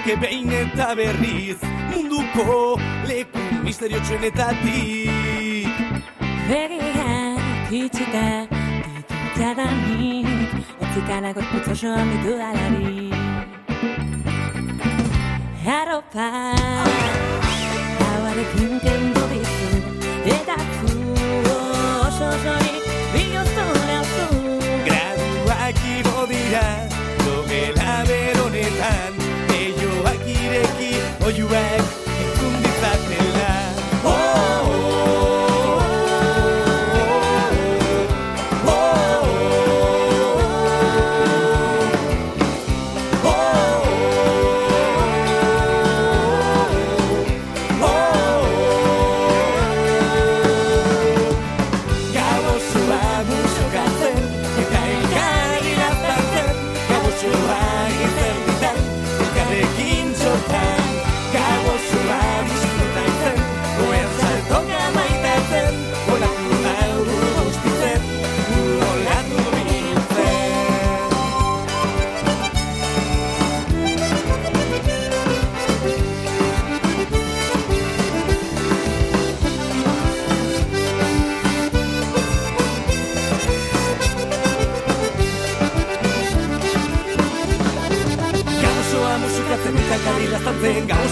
Nintzateke 0.00 0.20
behin 0.20 0.50
eta 0.50 0.94
berriz 0.96 1.58
Munduko 1.92 2.78
leku 3.08 3.38
misteriotsuenetatik. 3.64 5.68
Begiak 6.48 7.70
itxita 7.70 8.46
ditutadanik 8.48 10.26
Etzikana 10.80 11.32
gorputz 11.32 11.68
osoan 11.68 12.10
ditu 12.10 12.38
dalarik. 12.38 13.14
Arropa 15.66 16.28
Hauarekin 18.00 18.80
kendu 18.80 19.19
you 31.36 31.54
act 31.54 31.99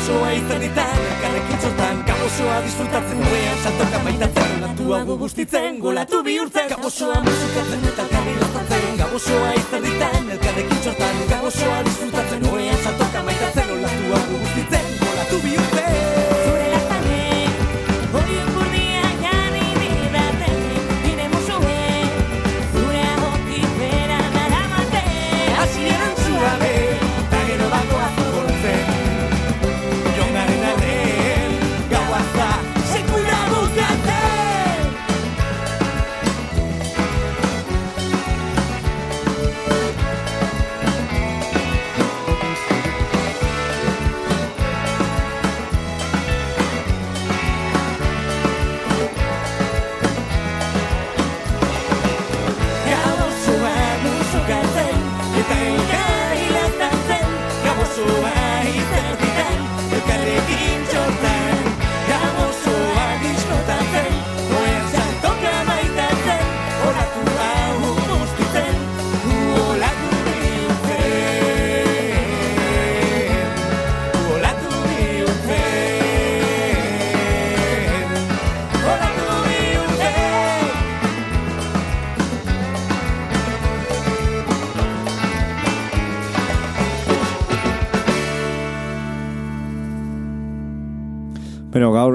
osoa 0.09 0.31
izerditan, 0.33 1.01
elkarrekin 1.11 1.59
txortan 1.63 1.99
Gau 2.09 2.17
osoa 2.27 2.61
disfrutatzen, 2.65 3.19
oean 3.31 3.59
saltoka 3.63 3.99
baitatzen 4.07 4.55
Olatuago 4.59 5.17
bustitzen, 5.21 5.77
golatu 5.85 6.23
bihurtzen. 6.25 6.71
Gau 6.73 6.87
osoa 6.89 7.19
musikatzen 7.27 7.85
eta 7.91 8.07
elkarri 8.07 8.37
lastatzen 8.41 8.97
Gau 9.03 9.11
osoa 9.21 9.51
izerditan, 9.61 10.31
elkarrekin 10.37 10.81
txortan 10.87 11.21
Gau 11.35 11.43
osoa 11.51 11.83
disfrutatzen, 11.91 12.48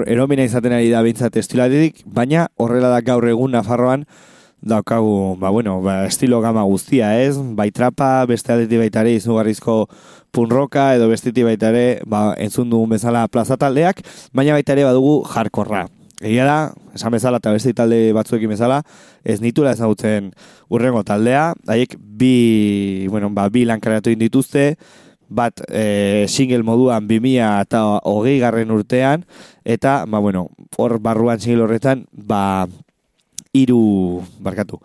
gaur 0.03 0.11
eromina 0.11 0.43
izaten 0.43 0.73
ari 0.73 0.89
da 0.91 1.01
bintzat 1.01 1.35
estilatik, 1.37 2.03
baina 2.05 2.49
horrela 2.57 2.89
da 2.89 3.01
gaur 3.01 3.23
egun 3.27 3.51
Nafarroan 3.51 4.05
daukagu, 4.61 5.37
ba 5.39 5.49
bueno, 5.49 5.81
ba, 5.81 6.05
estilo 6.07 6.41
gama 6.41 6.63
guztia, 6.63 7.19
ez? 7.21 7.37
Bai 7.37 7.71
trapa, 7.71 8.25
beste 8.25 8.51
aldetik 8.53 8.79
baita 8.79 9.01
ere 9.01 9.15
izugarrizko 9.15 9.87
punroka, 10.31 10.95
edo 10.95 11.09
bestiti 11.09 11.43
baita 11.43 11.69
ere, 11.69 12.01
ba, 12.05 12.33
entzun 12.37 12.69
dugun 12.69 12.89
bezala 12.89 13.27
plaza 13.27 13.57
taldeak, 13.57 14.01
baina 14.33 14.53
baita 14.53 14.73
ere 14.73 14.85
badugu 14.87 15.23
jarkorra. 15.27 15.87
Egia 16.23 16.45
da, 16.47 16.57
esan 16.95 17.11
bezala 17.11 17.39
eta 17.39 17.51
beste 17.51 17.73
talde 17.75 18.13
batzuekin 18.15 18.53
bezala, 18.55 18.81
ez 19.23 19.41
nitura 19.41 19.73
ezagutzen 19.75 20.31
urrengo 20.71 21.03
taldea, 21.03 21.53
haiek 21.67 21.97
bi, 21.99 23.07
bueno, 23.11 23.29
ba, 23.35 23.49
bi 23.51 23.65
lankaratu 23.67 24.15
dituzte, 24.15 24.77
bat 25.33 25.63
e, 25.67 26.25
single 26.29 26.63
moduan 26.63 27.07
2000 27.09 27.61
eta 27.65 27.81
hogei 28.05 28.37
garren 28.39 28.71
urtean, 28.71 29.25
eta, 29.65 30.03
ba, 30.07 30.21
bueno, 30.23 30.49
hor 30.77 30.99
barruan 31.01 31.41
single 31.41 31.65
horretan, 31.65 32.05
ba, 32.13 32.67
iru, 33.53 34.21
barkatu, 34.39 34.79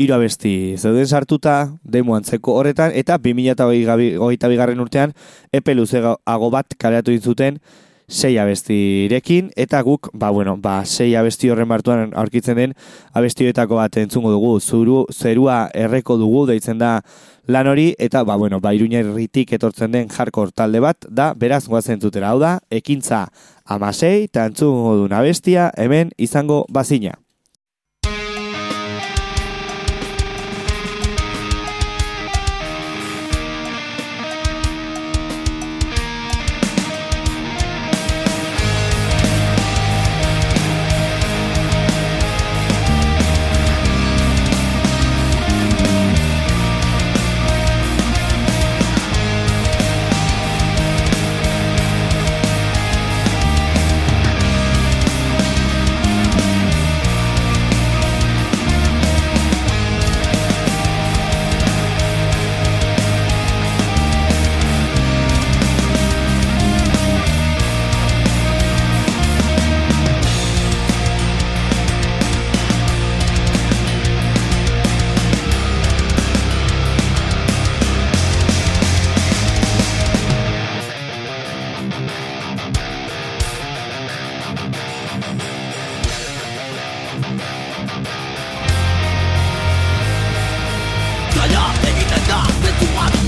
iru 0.00 0.16
abesti 0.16 0.78
zeuden 0.80 1.06
sartuta, 1.06 1.76
demo 1.84 2.16
antzeko 2.16 2.56
horretan, 2.56 2.96
eta 2.96 3.20
2000 3.20 3.52
eta 3.52 3.68
hogeita 3.68 4.48
bigarren 4.48 4.80
urtean, 4.80 5.14
epe 5.52 5.76
luzeago 5.76 6.50
bat 6.50 6.76
kareatu 6.80 7.16
zuten 7.20 7.60
sei 8.10 8.34
abestirekin, 8.42 9.52
eta 9.56 9.80
guk, 9.86 10.10
ba, 10.12 10.32
bueno, 10.34 10.56
ba, 10.58 10.82
sei 10.84 11.14
abesti 11.14 11.48
horren 11.48 11.70
bartuan 11.70 12.10
aurkitzen 12.18 12.58
den 12.58 12.74
abestioetako 13.14 13.78
bat 13.78 13.96
entzungo 14.02 14.34
dugu, 14.34 14.58
zuru, 14.60 15.04
zerua 15.14 15.70
erreko 15.72 16.18
dugu, 16.18 16.44
deitzen 16.50 16.82
da 16.82 16.98
lan 17.46 17.70
hori, 17.70 17.94
eta, 18.02 18.24
ba, 18.26 18.36
bueno, 18.36 18.60
ba, 18.60 18.74
iruñerritik 18.74 19.54
etortzen 19.54 19.94
den 19.94 20.10
jarkor 20.10 20.50
talde 20.50 20.82
bat, 20.82 21.06
da, 21.08 21.32
beraz, 21.38 21.64
guazen 21.70 22.02
zutera, 22.02 22.34
hau 22.34 22.42
da, 22.42 22.58
ekintza 22.68 23.28
amasei, 23.64 24.26
eta 24.26 24.50
entzungo 24.50 24.98
duen 25.04 25.14
abestia, 25.14 25.70
hemen 25.78 26.10
izango 26.18 26.64
bazina. 26.68 27.14
Da 92.80 93.19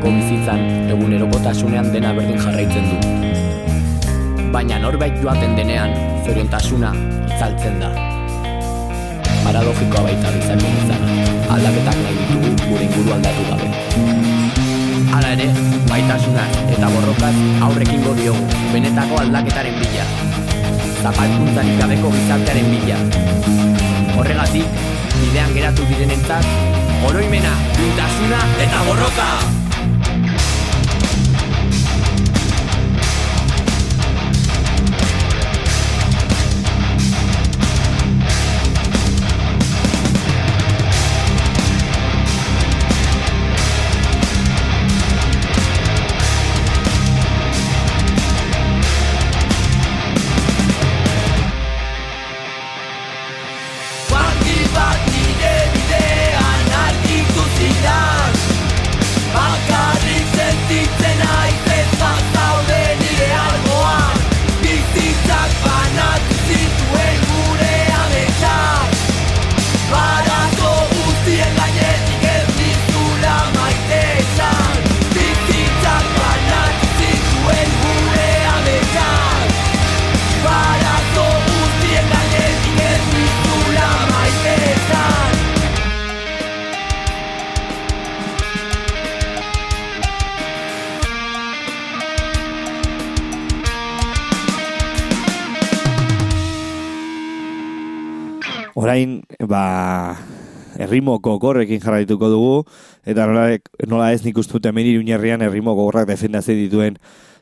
oinarritutako 0.00 0.10
bizitzan 0.16 0.90
egunerokotasunean 0.90 1.92
dena 1.92 2.12
berdin 2.14 2.38
jarraitzen 2.40 2.84
du. 2.88 4.50
Baina 4.52 4.78
norbait 4.78 5.12
joaten 5.22 5.56
denean, 5.56 5.92
zoriontasuna 6.24 6.92
itzaltzen 7.28 7.80
da. 7.80 7.90
Paradogikoa 9.44 10.02
baita 10.04 10.32
bizarren 10.32 10.78
izana, 10.84 11.08
aldaketak 11.52 11.98
nahi 12.00 12.16
ditugu 12.16 12.50
gure 12.64 12.84
inguru 12.84 13.12
aldatu 13.16 13.44
gabe. 13.50 13.68
Hala 15.12 15.32
ere, 15.36 15.48
baitasunaz 15.90 16.50
eta 16.76 16.90
borrokaz 16.96 17.34
aurrekin 17.68 18.04
diogu 18.22 18.44
benetako 18.72 19.20
aldaketaren 19.20 19.78
bila. 19.80 20.04
Zapalkuntzarik 21.02 21.80
gabeko 21.80 22.12
gizartearen 22.16 22.68
bila. 22.74 22.98
Horregatik, 24.16 24.84
bidean 25.20 25.56
geratu 25.56 25.88
direnentzat, 25.88 26.52
oroimena, 27.08 27.56
duintasuna 27.78 28.44
eta 28.66 28.84
borroka! 28.88 29.59
Ba, 99.50 100.16
errimo 100.78 101.18
gogorrekin 101.18 101.82
jarraituko 101.82 102.30
dugu, 102.30 102.54
eta 103.04 103.26
nola, 103.26 103.58
nola 103.90 104.12
ez 104.14 104.22
nik 104.24 104.38
uste 104.38 104.56
dut 104.56 104.70
hemen 104.70 104.86
iruñerrian 104.86 105.42
errimo 105.42 105.74
gogorrak 105.74 106.08
defendatzen 106.08 106.58
dituen 106.60 107.00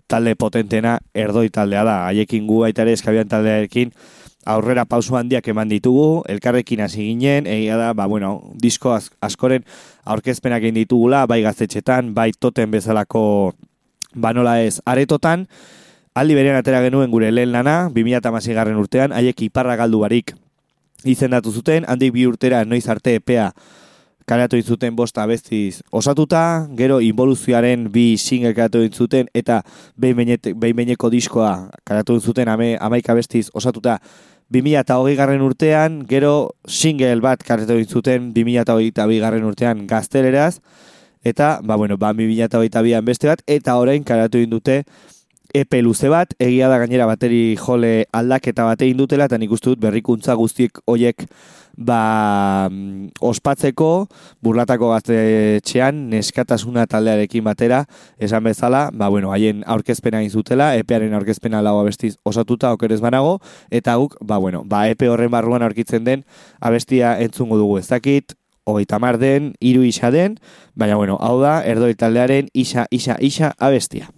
talde 0.09 0.35
potentena 0.41 0.99
erdoi 1.15 1.51
taldea 1.53 1.85
da. 1.85 1.99
Haiekin 2.09 2.49
gu 2.49 2.63
baita 2.65 2.87
ere 2.87 2.97
eskabian 2.97 3.29
taldearekin 3.29 3.93
aurrera 4.49 4.87
pausu 4.89 5.19
handiak 5.19 5.51
eman 5.53 5.69
ditugu, 5.69 6.23
elkarrekin 6.33 6.81
hasi 6.81 7.05
ginen, 7.11 7.47
egia 7.47 7.77
da, 7.77 7.93
ba, 7.93 8.09
bueno, 8.09 8.39
disko 8.57 8.95
askoren 8.97 9.67
aurkezpenak 10.09 10.65
egin 10.65 10.81
ditugula, 10.81 11.27
bai 11.29 11.43
gaztetxetan, 11.45 12.15
bai 12.17 12.31
toten 12.33 12.73
bezalako, 12.73 13.53
ba 14.17 14.33
nola 14.33 14.63
ez, 14.65 14.79
aretotan, 14.89 15.45
aldi 16.17 16.39
berean 16.39 16.57
atera 16.57 16.81
genuen 16.81 17.13
gure 17.13 17.29
lehen 17.29 17.53
lana, 17.53 17.83
2006 17.93 18.57
garren 18.57 18.81
urtean, 18.81 19.13
haiek 19.13 19.45
iparra 19.51 19.77
galdu 19.77 20.01
barik 20.07 20.33
izendatu 21.05 21.53
zuten, 21.53 21.85
handik 21.89 22.13
bi 22.15 22.27
urtera 22.27 22.65
noiz 22.65 22.87
arte 22.89 23.15
epea 23.19 23.53
kareatu 24.29 24.61
zuten 24.61 24.97
bost 24.97 25.17
abestiz 25.19 25.81
osatuta, 25.91 26.69
gero 26.77 27.01
involuzioaren 27.01 27.87
bi 27.93 28.17
single 28.21 28.53
kareatu 28.55 28.85
zuten, 28.93 29.31
eta 29.35 29.63
behin-behineko 29.97 31.11
diskoa 31.11 31.71
kareatu 31.89 32.19
zuten 32.21 32.49
ame, 32.53 32.77
amaika 32.81 33.15
abestiz 33.17 33.49
osatuta. 33.55 33.99
2008 34.53 35.17
garren 35.17 35.43
urtean, 35.45 36.03
gero 36.09 36.51
single 36.67 37.21
bat 37.25 37.43
kareatu 37.45 37.79
zuten 37.85 38.33
2008 38.37 39.21
garren 39.21 39.45
urtean 39.49 39.87
gazteleraz, 39.89 40.59
eta, 41.25 41.59
ba, 41.65 41.77
bueno, 41.77 41.97
ba, 41.97 42.13
2008an 42.13 43.05
beste 43.05 43.29
bat, 43.29 43.43
eta 43.47 43.77
orain 43.81 44.05
kareatu 44.05 44.45
dute 44.49 44.83
epe 45.55 45.81
luze 45.83 46.09
bat, 46.13 46.35
egia 46.39 46.69
da 46.69 46.79
gainera 46.79 47.07
bateri 47.09 47.57
jole 47.57 48.07
aldaketa 48.13 48.67
bate 48.69 48.85
egin 48.87 48.99
dutela, 49.01 49.29
eta 49.29 49.39
nik 49.39 49.53
uste 49.53 49.73
dut 49.73 49.81
berrikuntza 49.81 50.35
guztiek 50.37 50.81
hoiek 50.87 51.25
ba, 51.79 52.69
mm, 52.71 53.15
ospatzeko 53.23 54.09
burlatako 54.43 54.91
gaztetxean 54.93 56.09
neskatasuna 56.11 56.87
taldearekin 56.91 57.45
batera, 57.47 57.85
esan 58.19 58.45
bezala, 58.45 58.89
ba, 58.93 59.09
bueno, 59.09 59.31
haien 59.33 59.63
aurkezpena 59.67 60.21
zutela, 60.29 60.75
epearen 60.77 61.15
aurkezpena 61.15 61.63
lau 61.63 61.79
abestiz 61.81 62.17
osatuta 62.25 62.73
okerez 62.73 63.01
banago, 63.01 63.39
eta 63.71 63.95
guk, 63.97 64.19
ba, 64.21 64.39
bueno, 64.39 64.65
ba, 64.67 64.89
epe 64.89 65.09
horren 65.09 65.31
barruan 65.31 65.63
aurkitzen 65.63 66.05
den 66.05 66.27
abestia 66.61 67.19
entzungo 67.21 67.57
dugu 67.57 67.79
ez 67.79 67.89
dakit, 67.89 68.35
hogeita 68.69 68.99
mar 68.99 69.17
den, 69.19 69.55
hiru 69.61 69.87
isa 69.87 70.11
den, 70.11 70.37
baina, 70.75 70.97
bueno, 70.97 71.17
hau 71.21 71.41
da, 71.41 71.63
erdoi 71.65 71.95
taldearen 71.95 72.51
isa, 72.53 72.87
isa, 72.91 73.17
isa 73.21 73.55
abestia. 73.59 74.11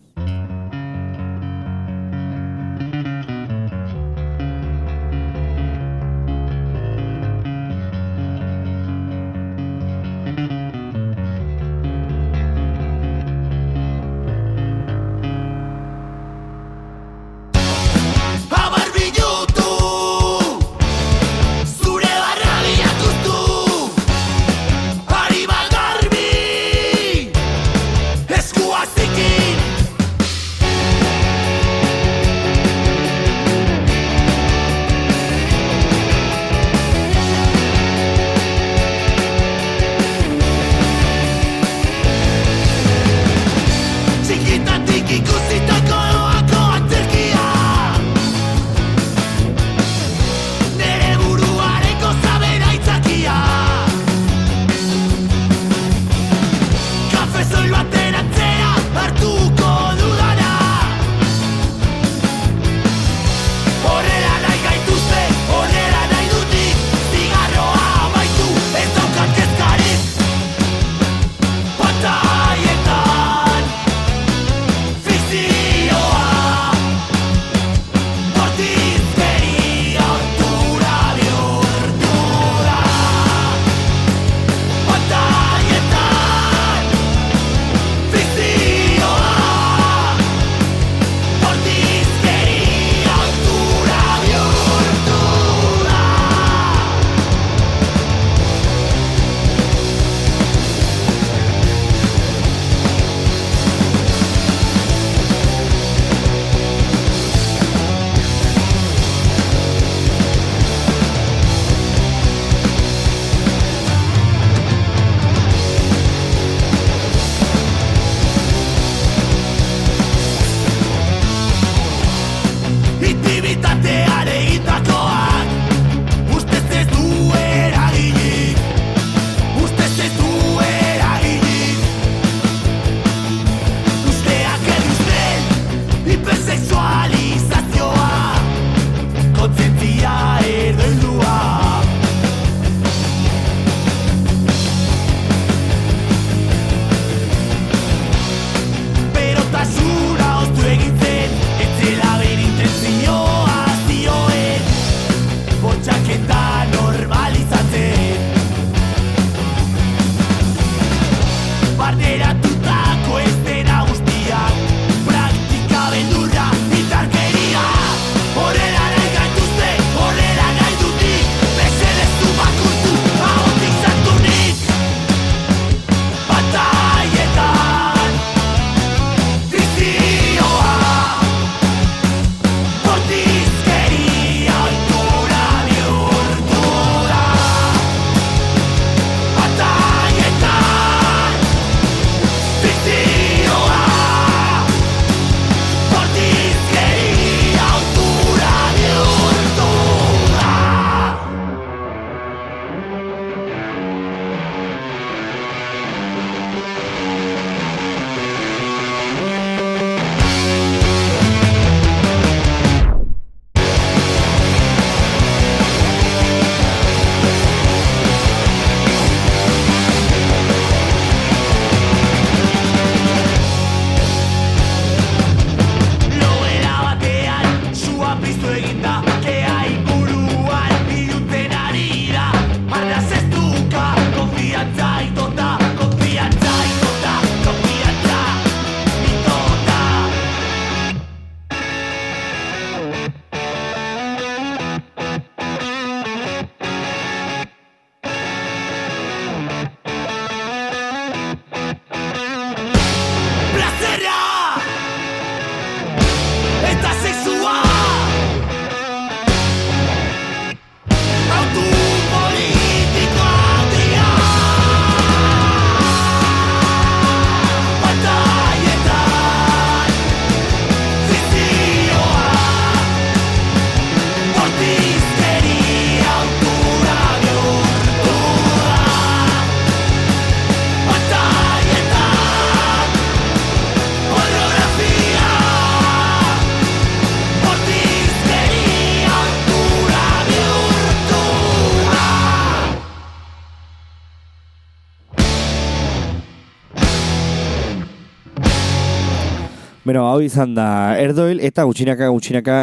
Hau 300.21 300.27
izan 300.27 300.53
da 300.55 300.97
erdoil 301.01 301.41
eta 301.41 301.65
gutxinaka 301.65 302.11
gutxinaka 302.13 302.57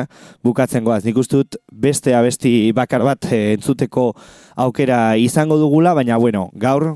bukatzen 0.45 0.85
goaz. 0.85 1.03
Nik 1.05 1.17
uste 1.17 1.41
dut 1.41 1.57
beste 1.71 2.13
abesti 2.13 2.71
bakar 2.73 3.03
bat 3.05 3.25
eh, 3.31 3.55
entzuteko 3.55 4.11
aukera 4.55 5.17
izango 5.17 5.57
dugula, 5.57 5.95
baina 5.97 6.17
bueno, 6.21 6.49
gaur, 6.53 6.93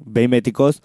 behin 0.00 0.32
betikoz, 0.32 0.80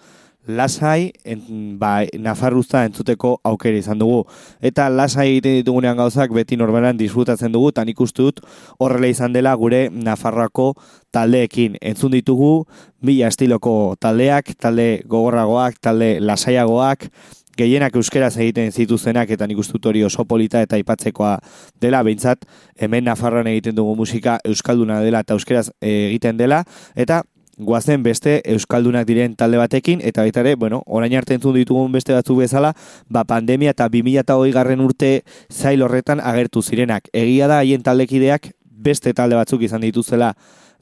lasai, 0.46 1.12
en, 1.24 1.40
ba, 1.80 2.04
Nafarruzta 2.22 2.84
entzuteko 2.86 3.38
aukera 3.44 3.80
izan 3.80 3.98
dugu. 3.98 4.26
Eta 4.60 4.88
lasai 4.92 5.30
egiten 5.30 5.56
ditugunean 5.62 5.96
gauzak 5.98 6.34
beti 6.36 6.58
normalan 6.60 7.00
disfrutatzen 7.00 7.52
dugu, 7.52 7.72
eta 7.72 7.84
nik 7.84 8.00
uste 8.00 8.22
dut 8.22 8.44
horrela 8.78 9.10
izan 9.10 9.32
dela 9.34 9.54
gure 9.56 9.86
Nafarroako 9.90 10.74
taldeekin. 11.10 11.80
Entzun 11.80 12.14
ditugu, 12.14 12.66
mila 13.02 13.32
estiloko 13.32 13.96
taldeak, 14.00 14.54
talde 14.60 15.02
gogorragoak, 15.08 15.80
talde 15.82 16.16
lasaiagoak, 16.20 17.08
gehienak 17.56 17.96
euskeraz 17.96 18.36
egiten 18.36 18.72
zituzenak 18.72 19.30
eta 19.30 19.46
nik 19.46 19.58
uste 19.58 19.76
dut 19.76 19.86
hori 19.90 20.04
oso 20.04 20.24
polita 20.24 20.62
eta 20.62 20.76
aipatzekoa 20.76 21.38
dela, 21.80 22.02
behintzat 22.02 22.44
hemen 22.80 23.04
Nafarroan 23.04 23.48
egiten 23.52 23.76
dugu 23.76 23.96
musika 23.96 24.38
euskalduna 24.44 25.00
dela 25.00 25.24
eta 25.24 25.34
euskeraz 25.34 25.70
eh, 25.80 26.08
egiten 26.10 26.36
dela, 26.36 26.64
eta 26.94 27.22
guazen 27.56 28.02
beste 28.04 28.40
euskaldunak 28.44 29.06
diren 29.08 29.34
talde 29.36 29.56
batekin, 29.56 30.02
eta 30.04 30.22
baita 30.26 30.42
ere, 30.44 30.54
bueno, 30.60 30.82
orain 30.86 31.14
arte 31.16 31.34
entzun 31.34 31.56
ditugun 31.56 31.92
beste 31.92 32.12
batzuk 32.12 32.42
bezala, 32.42 32.74
ba 33.08 33.24
pandemia 33.24 33.72
eta 33.72 33.88
2008 33.88 34.52
garren 34.52 34.84
urte 34.84 35.22
zail 35.50 35.82
horretan 35.82 36.20
agertu 36.20 36.62
zirenak. 36.62 37.08
Egia 37.12 37.48
da 37.48 37.62
haien 37.64 37.82
taldekideak 37.82 38.52
beste 38.62 39.14
talde 39.14 39.36
batzuk 39.36 39.62
izan 39.62 39.80
dituzela 39.80 40.34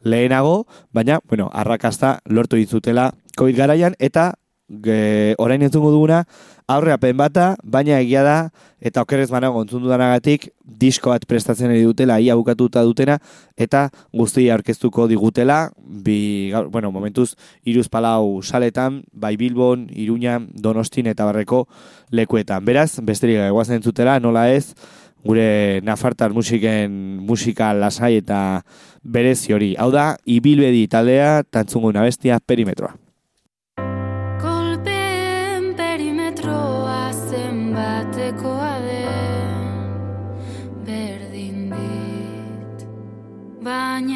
lehenago, 0.02 0.66
baina, 0.92 1.20
bueno, 1.28 1.48
arrakasta 1.52 2.18
lortu 2.26 2.56
ditzutela 2.56 3.12
COVID 3.38 3.56
garaian, 3.56 3.94
eta 3.98 4.32
ge, 4.68 5.34
orain 5.38 5.62
entzungo 5.62 5.90
duguna, 5.92 6.24
aurreapen 6.66 7.16
bata, 7.16 7.46
baina 7.62 7.98
egia 8.00 8.22
da, 8.24 8.36
eta 8.80 9.02
okerrez 9.04 9.28
banago 9.30 9.60
entzun 9.62 9.84
dudanagatik, 9.84 10.48
disko 10.64 11.12
bat 11.12 11.26
prestatzen 11.28 11.72
ari 11.72 11.82
dutela, 11.84 12.18
ia 12.20 12.36
bukatuta 12.38 12.82
dutena, 12.84 13.18
eta 13.56 13.88
guztia 14.12 14.54
aurkeztuko 14.56 15.06
digutela, 15.10 15.70
bi, 15.76 16.52
bueno, 16.72 16.90
momentuz, 16.92 17.34
iruz 17.64 17.88
palau 17.92 18.42
saletan, 18.42 19.02
bai 19.12 19.36
Bilbon, 19.36 19.88
Iruña, 19.92 20.40
Donostin 20.54 21.08
eta 21.12 21.28
barreko 21.28 21.66
lekuetan. 22.10 22.64
Beraz, 22.64 23.00
besterik 23.04 23.42
gabe 23.42 23.52
guazen 23.52 23.80
entzutela, 23.80 24.18
nola 24.20 24.48
ez, 24.52 24.74
gure 25.24 25.80
nafartar 25.84 26.34
musiken 26.36 26.92
musika 27.24 27.72
lasai 27.72 28.18
eta 28.20 28.64
berezi 29.02 29.56
hori. 29.56 29.72
Hau 29.80 29.90
da, 29.92 30.14
ibilbedi 30.24 30.86
taldea, 30.88 31.42
tantzungo 31.48 31.92
bestia, 31.92 32.40
perimetroa. 32.40 33.03
Baina 43.74 44.13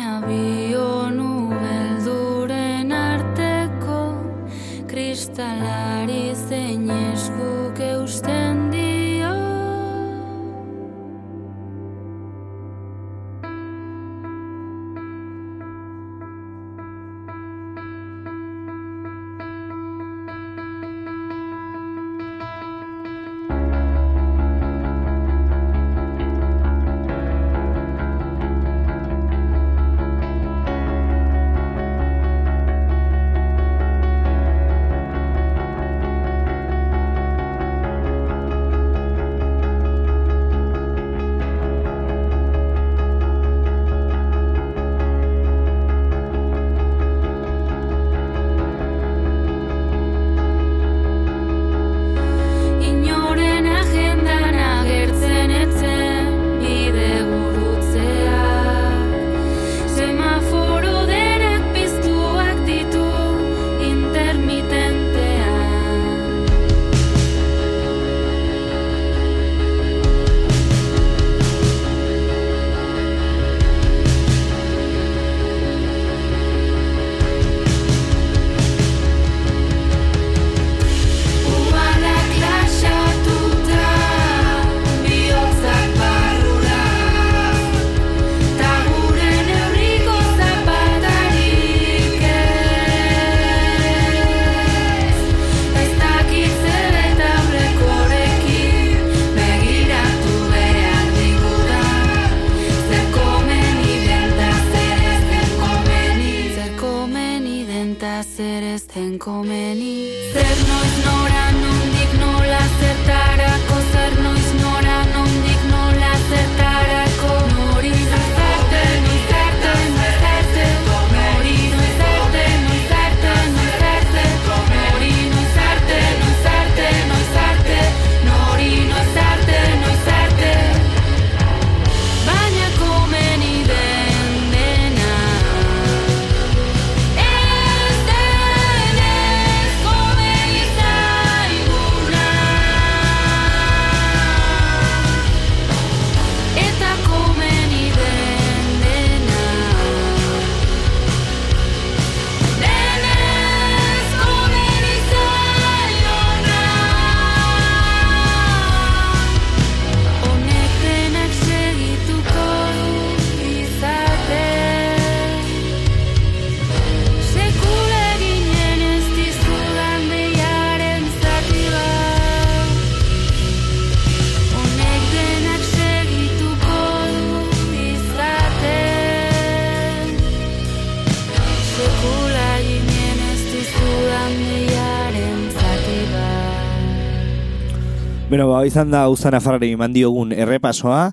Beno, 188.39 188.53
ba, 188.53 188.61
izan 188.63 188.93
da 188.95 189.01
Uzan 189.11 189.35
Afarrari 189.35 189.73
eman 189.75 189.91
diogun 189.91 190.31
errepasoa. 190.31 191.09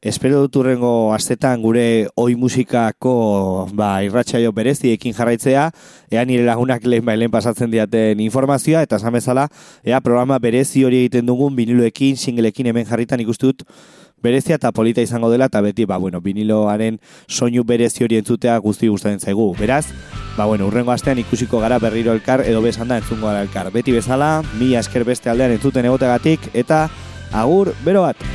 Espero 0.00 0.38
dut 0.40 0.54
urrengo 0.62 1.12
astetan 1.12 1.60
gure 1.60 2.06
oi 2.16 2.32
musikako 2.40 3.12
ba, 3.76 3.90
irratsaio 4.00 4.48
bereziekin 4.56 5.12
jarraitzea, 5.12 5.66
ea 6.08 6.22
nire 6.24 6.46
lagunak 6.46 6.86
lehen 6.88 7.04
bailen 7.04 7.28
pasatzen 7.28 7.68
diaten 7.68 8.22
informazioa, 8.24 8.80
eta 8.88 8.96
esan 8.96 9.12
bezala, 9.12 9.44
ea 9.84 10.00
programa 10.00 10.38
berezi 10.40 10.86
hori 10.88 11.02
egiten 11.02 11.28
dugun 11.28 11.52
viniloekin, 11.60 12.16
singleekin 12.16 12.72
hemen 12.72 12.88
jarritan 12.88 13.20
ikustut, 13.20 13.66
berezia 14.22 14.56
eta 14.56 14.72
polita 14.72 15.02
izango 15.02 15.30
dela, 15.30 15.46
eta 15.50 15.60
beti, 15.60 15.84
ba, 15.84 15.98
bueno, 15.98 16.20
viniloaren 16.20 17.00
soinu 17.28 17.64
berezi 17.64 18.04
hori 18.04 18.20
entzutea 18.20 18.58
guzti 18.58 18.88
gustatzen 18.88 19.20
zaigu. 19.20 19.54
Beraz, 19.58 19.86
ba, 20.36 20.46
bueno, 20.46 20.66
urrengo 20.66 20.92
astean 20.92 21.18
ikusiko 21.18 21.60
gara 21.60 21.78
berriro 21.78 22.12
elkar, 22.12 22.44
edo 22.46 22.62
besan 22.62 22.88
da 22.88 23.00
entzungo 23.00 23.26
gara 23.26 23.42
elkar. 23.42 23.72
Beti 23.72 23.92
bezala, 23.96 24.40
mi 24.58 24.74
esker 24.76 25.04
beste 25.04 25.30
aldean 25.30 25.56
entzuten 25.56 25.88
egotegatik, 25.88 26.52
eta 26.54 26.88
agur, 27.32 27.74
bero 27.84 28.06
bat! 28.08 28.30